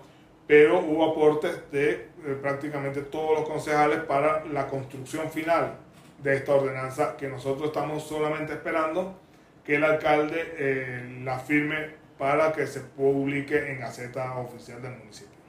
pero 0.51 0.81
hubo 0.81 1.09
aportes 1.09 1.71
de 1.71 1.91
eh, 1.91 2.09
prácticamente 2.41 3.03
todos 3.03 3.39
los 3.39 3.47
concejales 3.47 4.01
para 4.01 4.43
la 4.47 4.67
construcción 4.67 5.31
final 5.31 5.75
de 6.21 6.35
esta 6.35 6.55
ordenanza 6.55 7.15
que 7.15 7.29
nosotros 7.29 7.67
estamos 7.67 8.03
solamente 8.03 8.51
esperando 8.51 9.17
que 9.63 9.77
el 9.77 9.85
alcalde 9.85 10.53
eh, 10.57 11.21
la 11.23 11.39
firme 11.39 11.91
para 12.17 12.51
que 12.51 12.67
se 12.67 12.81
publique 12.81 13.71
en 13.71 13.79
Gaceta 13.79 14.35
Oficial 14.39 14.81
del 14.81 14.97
municipio. 14.97 15.39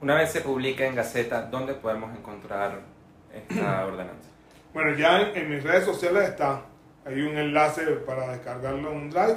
Una 0.00 0.16
vez 0.16 0.32
se 0.32 0.40
publique 0.40 0.84
en 0.84 0.96
Gaceta, 0.96 1.42
¿dónde 1.42 1.74
podemos 1.74 2.10
encontrar 2.18 2.80
esta 3.32 3.86
ordenanza? 3.86 4.28
Bueno, 4.74 4.96
ya 4.96 5.20
en, 5.20 5.36
en 5.36 5.50
mis 5.50 5.62
redes 5.62 5.84
sociales 5.84 6.30
está, 6.30 6.62
hay 7.04 7.20
un 7.22 7.38
enlace 7.38 7.82
para 8.04 8.32
descargarlo 8.32 8.90
en 8.90 8.96
un 8.96 9.10
drive 9.10 9.36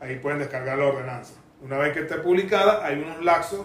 ahí 0.00 0.18
pueden 0.18 0.38
descargar 0.38 0.76
la 0.76 0.84
ordenanza. 0.84 1.32
Una 1.62 1.78
vez 1.78 1.94
que 1.94 2.00
esté 2.00 2.16
publicada, 2.16 2.84
hay 2.84 3.00
unos 3.00 3.24
laxos 3.24 3.64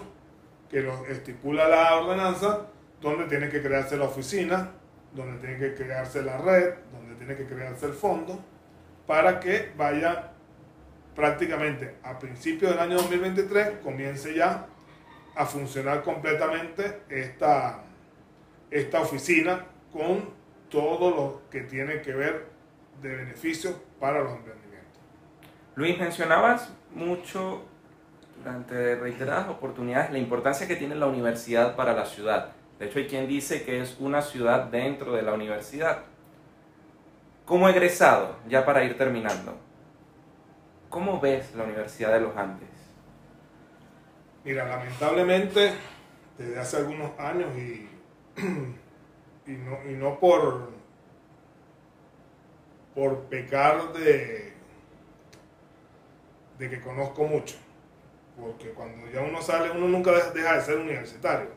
que 0.70 0.80
lo 0.80 1.06
estipula 1.06 1.68
la 1.68 1.96
ordenanza, 1.96 2.66
donde 3.00 3.24
tiene 3.26 3.48
que 3.48 3.62
crearse 3.62 3.96
la 3.96 4.04
oficina, 4.04 4.72
donde 5.12 5.38
tiene 5.38 5.58
que 5.58 5.74
crearse 5.74 6.22
la 6.22 6.38
red, 6.38 6.74
donde 6.92 7.14
tiene 7.16 7.36
que 7.36 7.46
crearse 7.46 7.86
el 7.86 7.92
fondo, 7.92 8.42
para 9.06 9.40
que 9.40 9.72
vaya 9.76 10.32
prácticamente 11.14 11.96
a 12.02 12.18
principios 12.18 12.72
del 12.72 12.80
año 12.80 12.96
2023, 12.96 13.78
comience 13.82 14.34
ya 14.34 14.66
a 15.34 15.46
funcionar 15.46 16.02
completamente 16.02 17.02
esta, 17.08 17.82
esta 18.70 19.00
oficina 19.00 19.66
con 19.92 20.30
todo 20.68 21.10
lo 21.10 21.42
que 21.50 21.60
tiene 21.60 22.02
que 22.02 22.12
ver 22.12 22.46
de 23.00 23.16
beneficios 23.16 23.76
para 24.00 24.22
los 24.22 24.32
emprendedores. 24.32 24.66
Luis, 25.74 25.98
mencionabas 25.98 26.72
mucho 26.94 27.64
durante 28.46 28.94
reiteradas 28.94 29.48
oportunidades 29.48 30.12
la 30.12 30.18
importancia 30.18 30.68
que 30.68 30.76
tiene 30.76 30.94
la 30.94 31.06
universidad 31.06 31.74
para 31.74 31.92
la 31.92 32.06
ciudad. 32.06 32.52
De 32.78 32.86
hecho, 32.86 33.00
hay 33.00 33.08
quien 33.08 33.26
dice 33.26 33.64
que 33.64 33.80
es 33.80 33.96
una 33.98 34.22
ciudad 34.22 34.66
dentro 34.66 35.14
de 35.14 35.22
la 35.22 35.32
universidad. 35.32 36.04
Como 37.44 37.68
egresado, 37.68 38.36
ya 38.48 38.64
para 38.64 38.84
ir 38.84 38.96
terminando, 38.96 39.58
¿cómo 40.88 41.20
ves 41.20 41.56
la 41.56 41.64
Universidad 41.64 42.12
de 42.12 42.20
los 42.20 42.36
Andes? 42.36 42.68
Mira, 44.44 44.64
lamentablemente, 44.68 45.72
desde 46.38 46.60
hace 46.60 46.76
algunos 46.76 47.18
años 47.18 47.50
y, 47.58 47.88
y, 49.46 49.52
no, 49.52 49.90
y 49.90 49.94
no 49.94 50.20
por, 50.20 50.70
por 52.94 53.22
pecar 53.24 53.92
de, 53.92 54.52
de 56.58 56.70
que 56.70 56.80
conozco 56.80 57.24
mucho. 57.24 57.56
Porque 58.38 58.70
cuando 58.70 59.10
ya 59.10 59.22
uno 59.22 59.40
sale, 59.40 59.70
uno 59.70 59.88
nunca 59.88 60.12
deja 60.12 60.56
de 60.56 60.60
ser 60.62 60.78
universitario. 60.78 61.48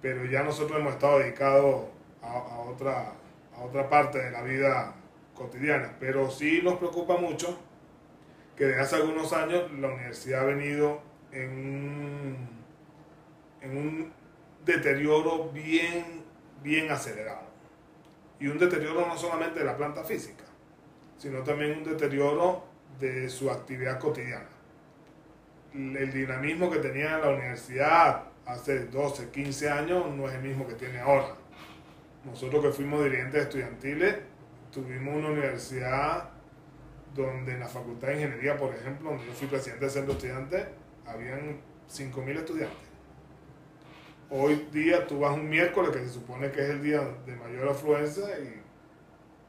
Pero 0.00 0.24
ya 0.24 0.42
nosotros 0.42 0.78
hemos 0.80 0.94
estado 0.94 1.18
dedicados 1.18 1.84
a, 2.22 2.60
otra, 2.60 3.12
a 3.54 3.62
otra 3.62 3.88
parte 3.88 4.18
de 4.18 4.30
la 4.30 4.42
vida 4.42 4.94
cotidiana. 5.34 5.96
Pero 6.00 6.30
sí 6.30 6.60
nos 6.62 6.78
preocupa 6.78 7.16
mucho 7.16 7.58
que 8.56 8.64
desde 8.66 8.80
hace 8.80 8.96
algunos 8.96 9.32
años 9.32 9.70
la 9.72 9.88
universidad 9.88 10.42
ha 10.42 10.44
venido 10.44 11.00
en 11.32 11.50
un, 11.50 12.48
en 13.60 13.76
un 13.76 14.12
deterioro 14.64 15.50
bien, 15.50 16.24
bien 16.62 16.90
acelerado. 16.90 17.48
Y 18.38 18.46
un 18.46 18.58
deterioro 18.58 19.06
no 19.06 19.16
solamente 19.16 19.60
de 19.60 19.64
la 19.66 19.76
planta 19.76 20.02
física, 20.04 20.44
sino 21.18 21.42
también 21.42 21.78
un 21.78 21.84
deterioro 21.84 22.64
de 22.98 23.28
su 23.28 23.50
actividad 23.50 23.98
cotidiana. 23.98 24.48
El 25.74 26.12
dinamismo 26.12 26.70
que 26.70 26.78
tenía 26.78 27.18
la 27.18 27.30
universidad 27.30 28.24
hace 28.44 28.86
12, 28.86 29.30
15 29.30 29.70
años 29.70 30.06
no 30.14 30.28
es 30.28 30.34
el 30.34 30.42
mismo 30.42 30.66
que 30.66 30.74
tiene 30.74 30.98
ahora. 30.98 31.34
Nosotros 32.24 32.62
que 32.64 32.70
fuimos 32.72 33.04
dirigentes 33.04 33.42
estudiantiles, 33.42 34.16
tuvimos 34.72 35.14
una 35.14 35.28
universidad 35.28 36.30
donde 37.14 37.52
en 37.52 37.60
la 37.60 37.68
Facultad 37.68 38.08
de 38.08 38.14
Ingeniería, 38.14 38.56
por 38.56 38.74
ejemplo, 38.74 39.10
donde 39.10 39.26
yo 39.26 39.32
fui 39.32 39.48
presidente 39.48 39.84
del 39.84 39.90
centro 39.92 40.12
estudiante, 40.12 40.66
habían 41.06 41.60
5.000 41.88 42.36
estudiantes. 42.36 42.88
Hoy 44.28 44.68
día 44.72 45.06
tú 45.06 45.20
vas 45.20 45.34
un 45.34 45.48
miércoles, 45.48 45.90
que 45.90 46.00
se 46.00 46.10
supone 46.10 46.50
que 46.50 46.62
es 46.62 46.70
el 46.70 46.82
día 46.82 47.00
de 47.26 47.34
mayor 47.36 47.68
afluencia, 47.68 48.38
y 48.38 48.60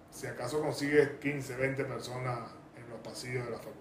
si 0.10 0.28
acaso 0.28 0.62
consigues 0.62 1.10
15, 1.20 1.56
20 1.56 1.86
personas 1.86 2.40
pasillos 3.02 3.46
de 3.46 3.52
la 3.52 3.58
facultad. 3.58 3.81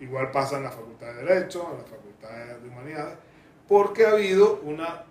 Igual 0.00 0.30
pasa 0.30 0.56
en 0.56 0.64
la 0.64 0.70
Facultad 0.70 1.14
de 1.14 1.24
Derecho, 1.24 1.68
en 1.70 1.78
la 1.78 1.84
Facultad 1.84 2.58
de 2.60 2.68
Humanidades, 2.68 3.18
porque 3.68 4.06
ha 4.06 4.10
habido 4.10 4.60
una 4.62 5.04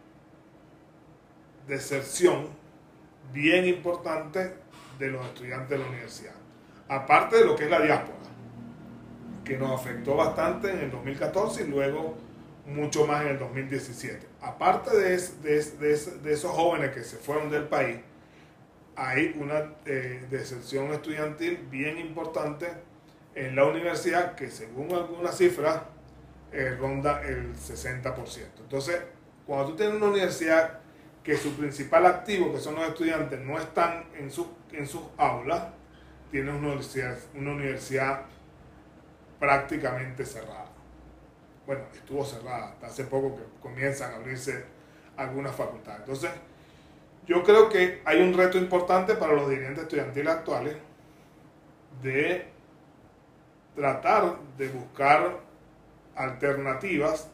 deserción 1.68 2.48
bien 3.32 3.66
importante 3.66 4.54
de 5.00 5.08
los 5.08 5.26
estudiantes 5.26 5.70
de 5.70 5.78
la 5.78 5.90
universidad. 5.90 6.34
Aparte 6.90 7.38
de 7.38 7.46
lo 7.46 7.56
que 7.56 7.64
es 7.64 7.70
la 7.70 7.82
diáspora, 7.82 8.18
que 9.44 9.58
nos 9.58 9.80
afectó 9.80 10.16
bastante 10.16 10.72
en 10.72 10.80
el 10.80 10.92
2014 10.92 11.64
y 11.64 11.68
luego 11.68 12.16
mucho 12.66 13.06
más 13.06 13.24
en 13.24 13.30
el 13.30 13.40
2017. 13.40 14.26
Aparte 14.42 14.96
de, 14.96 15.18
de, 15.42 16.32
esos 16.32 16.52
jóvenes 16.52 16.92
que 16.92 17.04
se 17.04 17.18
fueron 17.18 17.50
del 17.50 17.66
país, 17.66 17.98
hay 18.96 19.36
una 19.40 19.74
eh, 19.86 20.26
deserción 20.30 20.92
estudiantil 20.92 21.58
bien 21.70 21.98
importante 21.98 22.68
en 23.36 23.56
la 23.56 23.66
universidad 23.66 24.36
que 24.36 24.50
según 24.50 24.94
algunas 24.94 25.38
cifras 25.38 25.82
eh, 26.52 26.76
ronda 26.80 27.22
el 27.24 27.56
60%. 27.56 28.14
Entonces, 28.60 29.02
cuando 29.46 29.70
tú 29.70 29.76
tienes 29.76 29.96
una 29.96 30.08
universidad 30.08 30.80
que 31.24 31.38
su 31.38 31.56
principal 31.56 32.06
activo, 32.06 32.54
que 32.54 32.60
son 32.60 32.76
los 32.76 32.88
estudiantes, 32.88 33.40
no 33.40 33.58
están 33.58 34.06
en, 34.18 34.30
su, 34.30 34.48
en 34.72 34.86
sus 34.86 35.02
aulas, 35.18 35.64
tienes 36.30 36.54
una 36.54 36.68
universidad, 36.68 37.18
una 37.34 37.52
universidad 37.54 38.22
prácticamente 39.40 40.26
cerrada. 40.26 40.72
Bueno, 41.66 41.84
estuvo 41.94 42.26
cerrada 42.26 42.70
hasta 42.70 42.88
hace 42.88 43.06
poco 43.06 43.38
que 43.38 43.44
comienzan 43.62 44.14
a 44.14 44.16
abrirse 44.18 44.66
algunas 45.16 45.56
facultades. 45.56 46.02
Entonces, 46.02 46.32
yo 47.26 47.42
creo 47.44 47.70
que 47.70 48.02
hay 48.06 48.22
un 48.22 48.34
reto 48.34 48.58
importante 48.58 49.16
para 49.16 49.34
los 49.34 49.50
dirigentes 49.50 49.84
estudiantiles 49.84 50.34
actuales 50.34 50.76
de 52.02 52.53
tratar 53.76 54.38
de 54.58 54.68
buscar 54.70 55.40
alternativas 56.16 57.30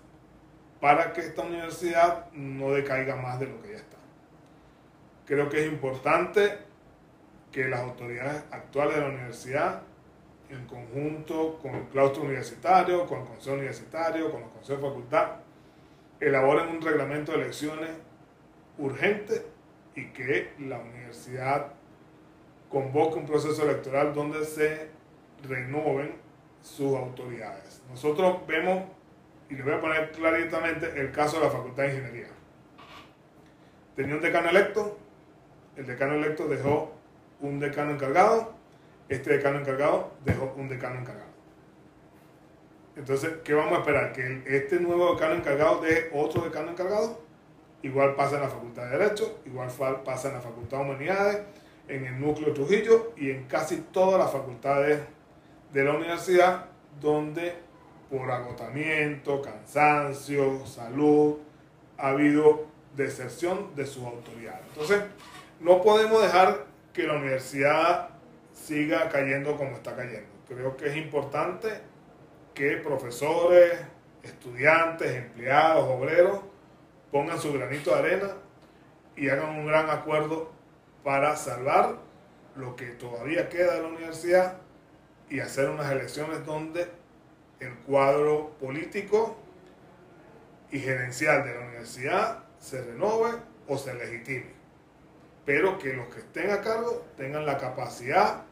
para 0.79 1.11
que 1.11 1.21
esta 1.21 1.41
universidad 1.41 2.31
no 2.31 2.71
decaiga 2.71 3.15
más 3.15 3.39
de 3.39 3.47
lo 3.47 3.61
que 3.61 3.71
ya 3.71 3.77
está. 3.77 3.97
Creo 5.25 5.49
que 5.49 5.65
es 5.65 5.71
importante 5.71 6.57
que 7.51 7.67
las 7.67 7.81
autoridades 7.81 8.43
actuales 8.51 8.95
de 8.95 9.01
la 9.01 9.09
universidad, 9.09 9.81
en 10.49 10.65
conjunto 10.65 11.59
con 11.61 11.75
el 11.75 11.83
claustro 11.89 12.23
universitario, 12.23 13.05
con 13.05 13.21
el 13.21 13.27
consejo 13.27 13.55
universitario, 13.55 14.31
con 14.31 14.41
los 14.41 14.51
consejos 14.51 14.81
de 14.81 14.89
facultad, 14.89 15.27
elaboren 16.19 16.69
un 16.69 16.81
reglamento 16.81 17.31
de 17.31 17.39
elecciones 17.39 17.91
urgente 18.77 19.45
y 19.95 20.07
que 20.07 20.53
la 20.59 20.79
universidad 20.79 21.73
convoque 22.69 23.19
un 23.19 23.25
proceso 23.25 23.63
electoral 23.63 24.13
donde 24.13 24.45
se 24.45 24.89
renueven 25.47 26.28
sus 26.61 26.95
autoridades. 26.95 27.81
Nosotros 27.89 28.45
vemos, 28.47 28.83
y 29.49 29.55
le 29.55 29.63
voy 29.63 29.73
a 29.73 29.81
poner 29.81 30.11
claramente 30.11 30.91
el 30.99 31.11
caso 31.11 31.39
de 31.39 31.45
la 31.45 31.51
Facultad 31.51 31.83
de 31.83 31.89
Ingeniería. 31.89 32.27
Tenía 33.95 34.15
un 34.15 34.21
decano 34.21 34.49
electo, 34.49 34.97
el 35.75 35.85
decano 35.85 36.13
electo 36.13 36.47
dejó 36.47 36.93
un 37.41 37.59
decano 37.59 37.91
encargado, 37.91 38.53
este 39.07 39.31
decano 39.31 39.59
encargado 39.59 40.11
dejó 40.23 40.53
un 40.55 40.69
decano 40.69 40.99
encargado. 40.99 41.29
Entonces, 42.95 43.31
¿qué 43.43 43.53
vamos 43.53 43.73
a 43.73 43.79
esperar? 43.79 44.11
¿Que 44.13 44.43
este 44.45 44.79
nuevo 44.79 45.13
decano 45.13 45.35
encargado 45.35 45.81
deje 45.81 46.09
otro 46.13 46.43
decano 46.43 46.71
encargado? 46.71 47.21
Igual 47.81 48.15
pasa 48.15 48.35
en 48.35 48.41
la 48.41 48.49
Facultad 48.49 48.89
de 48.89 48.97
Derecho, 48.97 49.39
igual 49.45 49.69
pasa 50.03 50.27
en 50.27 50.33
la 50.33 50.41
Facultad 50.41 50.79
de 50.79 50.83
Humanidades, 50.83 51.41
en 51.87 52.05
el 52.05 52.19
núcleo 52.19 52.53
Trujillo 52.53 53.13
y 53.15 53.31
en 53.31 53.45
casi 53.45 53.77
todas 53.91 54.19
las 54.19 54.31
facultades 54.31 54.99
de 55.71 55.83
la 55.83 55.93
universidad 55.93 56.65
donde 56.99 57.53
por 58.09 58.31
agotamiento, 58.31 59.41
cansancio, 59.41 60.65
salud, 60.65 61.37
ha 61.97 62.09
habido 62.09 62.65
deserción 62.95 63.75
de 63.75 63.85
sus 63.85 64.03
autoridades. 64.03 64.61
Entonces, 64.69 65.03
no 65.59 65.81
podemos 65.81 66.21
dejar 66.21 66.65
que 66.93 67.03
la 67.03 67.13
universidad 67.13 68.09
siga 68.51 69.09
cayendo 69.09 69.55
como 69.57 69.75
está 69.75 69.95
cayendo. 69.95 70.29
Creo 70.47 70.75
que 70.75 70.87
es 70.87 70.97
importante 70.97 71.69
que 72.53 72.77
profesores, 72.77 73.79
estudiantes, 74.23 75.15
empleados, 75.15 75.87
obreros 75.87 76.39
pongan 77.11 77.39
su 77.39 77.53
granito 77.53 77.91
de 77.91 77.99
arena 77.99 78.27
y 79.15 79.29
hagan 79.29 79.59
un 79.59 79.67
gran 79.67 79.89
acuerdo 79.89 80.51
para 81.03 81.35
salvar 81.35 81.97
lo 82.55 82.75
que 82.75 82.87
todavía 82.87 83.49
queda 83.49 83.75
de 83.75 83.81
la 83.81 83.87
universidad 83.87 84.57
y 85.29 85.39
hacer 85.39 85.69
unas 85.69 85.91
elecciones 85.91 86.45
donde 86.45 86.87
el 87.59 87.73
cuadro 87.79 88.55
político 88.59 89.37
y 90.71 90.79
gerencial 90.79 91.43
de 91.43 91.53
la 91.53 91.61
universidad 91.61 92.43
se 92.59 92.81
renove 92.81 93.31
o 93.67 93.77
se 93.77 93.93
legitime. 93.93 94.53
Pero 95.45 95.77
que 95.77 95.93
los 95.93 96.07
que 96.13 96.19
estén 96.19 96.51
a 96.51 96.61
cargo 96.61 97.05
tengan 97.17 97.45
la 97.45 97.57
capacidad 97.57 98.43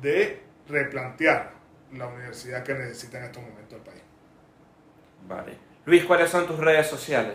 de 0.00 0.42
replantear 0.68 1.52
la 1.92 2.06
universidad 2.06 2.62
que 2.62 2.74
necesita 2.74 3.18
en 3.18 3.24
estos 3.24 3.42
momentos 3.42 3.78
el 3.78 3.84
país. 3.84 4.02
Vale. 5.28 5.58
Luis, 5.84 6.04
¿cuáles 6.04 6.30
son 6.30 6.46
tus 6.46 6.58
redes 6.58 6.86
sociales? 6.86 7.34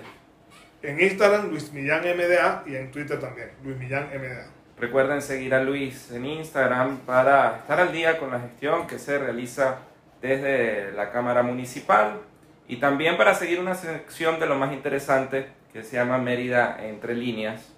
En 0.81 0.99
Instagram, 0.99 1.49
Luis 1.49 1.71
Millán 1.73 2.01
MDA 2.01 2.63
y 2.65 2.75
en 2.75 2.91
Twitter 2.91 3.19
también, 3.19 3.51
Luis 3.63 3.77
Millán 3.77 4.09
MDA. 4.09 4.56
Recuerden 4.79 5.23
seguir 5.23 5.55
a 5.55 5.63
Luis 5.63 6.11
en 6.11 6.27
Instagram 6.27 6.99
para 6.99 7.57
estar 7.57 7.79
al 7.79 7.91
día 7.91 8.19
con 8.19 8.29
la 8.29 8.39
gestión 8.39 8.85
que 8.85 8.99
se 8.99 9.17
realiza 9.17 9.79
desde 10.21 10.91
la 10.91 11.11
Cámara 11.11 11.41
Municipal 11.41 12.21
y 12.67 12.75
también 12.75 13.17
para 13.17 13.33
seguir 13.33 13.59
una 13.59 13.73
sección 13.73 14.39
de 14.39 14.45
lo 14.45 14.55
más 14.55 14.71
interesante 14.71 15.47
que 15.73 15.81
se 15.83 15.95
llama 15.95 16.19
Mérida 16.19 16.77
entre 16.85 17.15
líneas. 17.15 17.73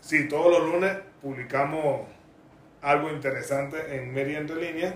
Sí, 0.00 0.28
todos 0.28 0.50
los 0.50 0.68
lunes 0.68 0.96
publicamos 1.22 2.08
algo 2.82 3.10
interesante 3.10 3.76
en 3.96 4.12
Mérida 4.12 4.38
entre 4.38 4.56
líneas 4.56 4.94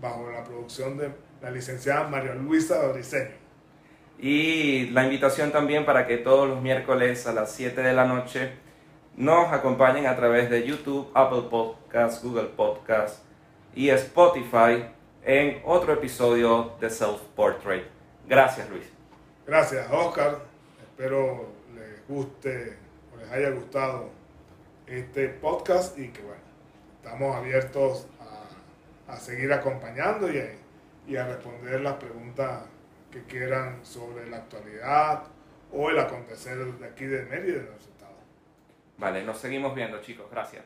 bajo 0.00 0.28
la 0.28 0.42
producción 0.42 0.98
de 0.98 1.10
la 1.40 1.52
licenciada 1.52 2.08
María 2.08 2.34
Luisa 2.34 2.84
Briceño. 2.88 3.30
Y 4.18 4.88
la 4.88 5.04
invitación 5.04 5.52
también 5.52 5.84
para 5.84 6.08
que 6.08 6.16
todos 6.16 6.48
los 6.48 6.60
miércoles 6.60 7.28
a 7.28 7.32
las 7.32 7.52
7 7.52 7.80
de 7.80 7.92
la 7.92 8.06
noche 8.06 8.61
nos 9.16 9.52
acompañen 9.52 10.06
a 10.06 10.16
través 10.16 10.48
de 10.48 10.66
YouTube, 10.66 11.10
Apple 11.14 11.44
Podcasts, 11.50 12.22
Google 12.22 12.48
Podcasts 12.48 13.22
y 13.74 13.90
Spotify 13.90 14.86
en 15.24 15.60
otro 15.64 15.92
episodio 15.92 16.72
de 16.80 16.88
Self 16.88 17.20
Portrait. 17.36 17.84
Gracias, 18.26 18.68
Luis. 18.70 18.84
Gracias, 19.46 19.86
Oscar. 19.90 20.38
Espero 20.82 21.48
les 21.74 22.06
guste 22.08 22.76
o 23.12 23.18
les 23.18 23.30
haya 23.30 23.50
gustado 23.50 24.10
este 24.86 25.28
podcast 25.28 25.98
y 25.98 26.08
que 26.08 26.22
bueno, 26.22 26.42
estamos 27.02 27.36
abiertos 27.36 28.06
a, 29.08 29.16
seguir 29.16 29.52
acompañando 29.52 30.32
y, 30.32 30.42
y 31.06 31.16
a 31.16 31.26
responder 31.26 31.82
las 31.82 31.94
preguntas 31.96 32.62
que 33.10 33.22
quieran 33.24 33.84
sobre 33.84 34.28
la 34.30 34.38
actualidad 34.38 35.24
o 35.70 35.90
el 35.90 35.98
acontecer 35.98 36.56
de 36.56 36.86
aquí 36.86 37.04
de 37.04 37.24
Mérida. 37.26 37.62
Vale, 39.02 39.24
nos 39.24 39.38
seguimos 39.38 39.74
viendo, 39.74 40.00
chicos. 40.00 40.30
Gracias. 40.30 40.64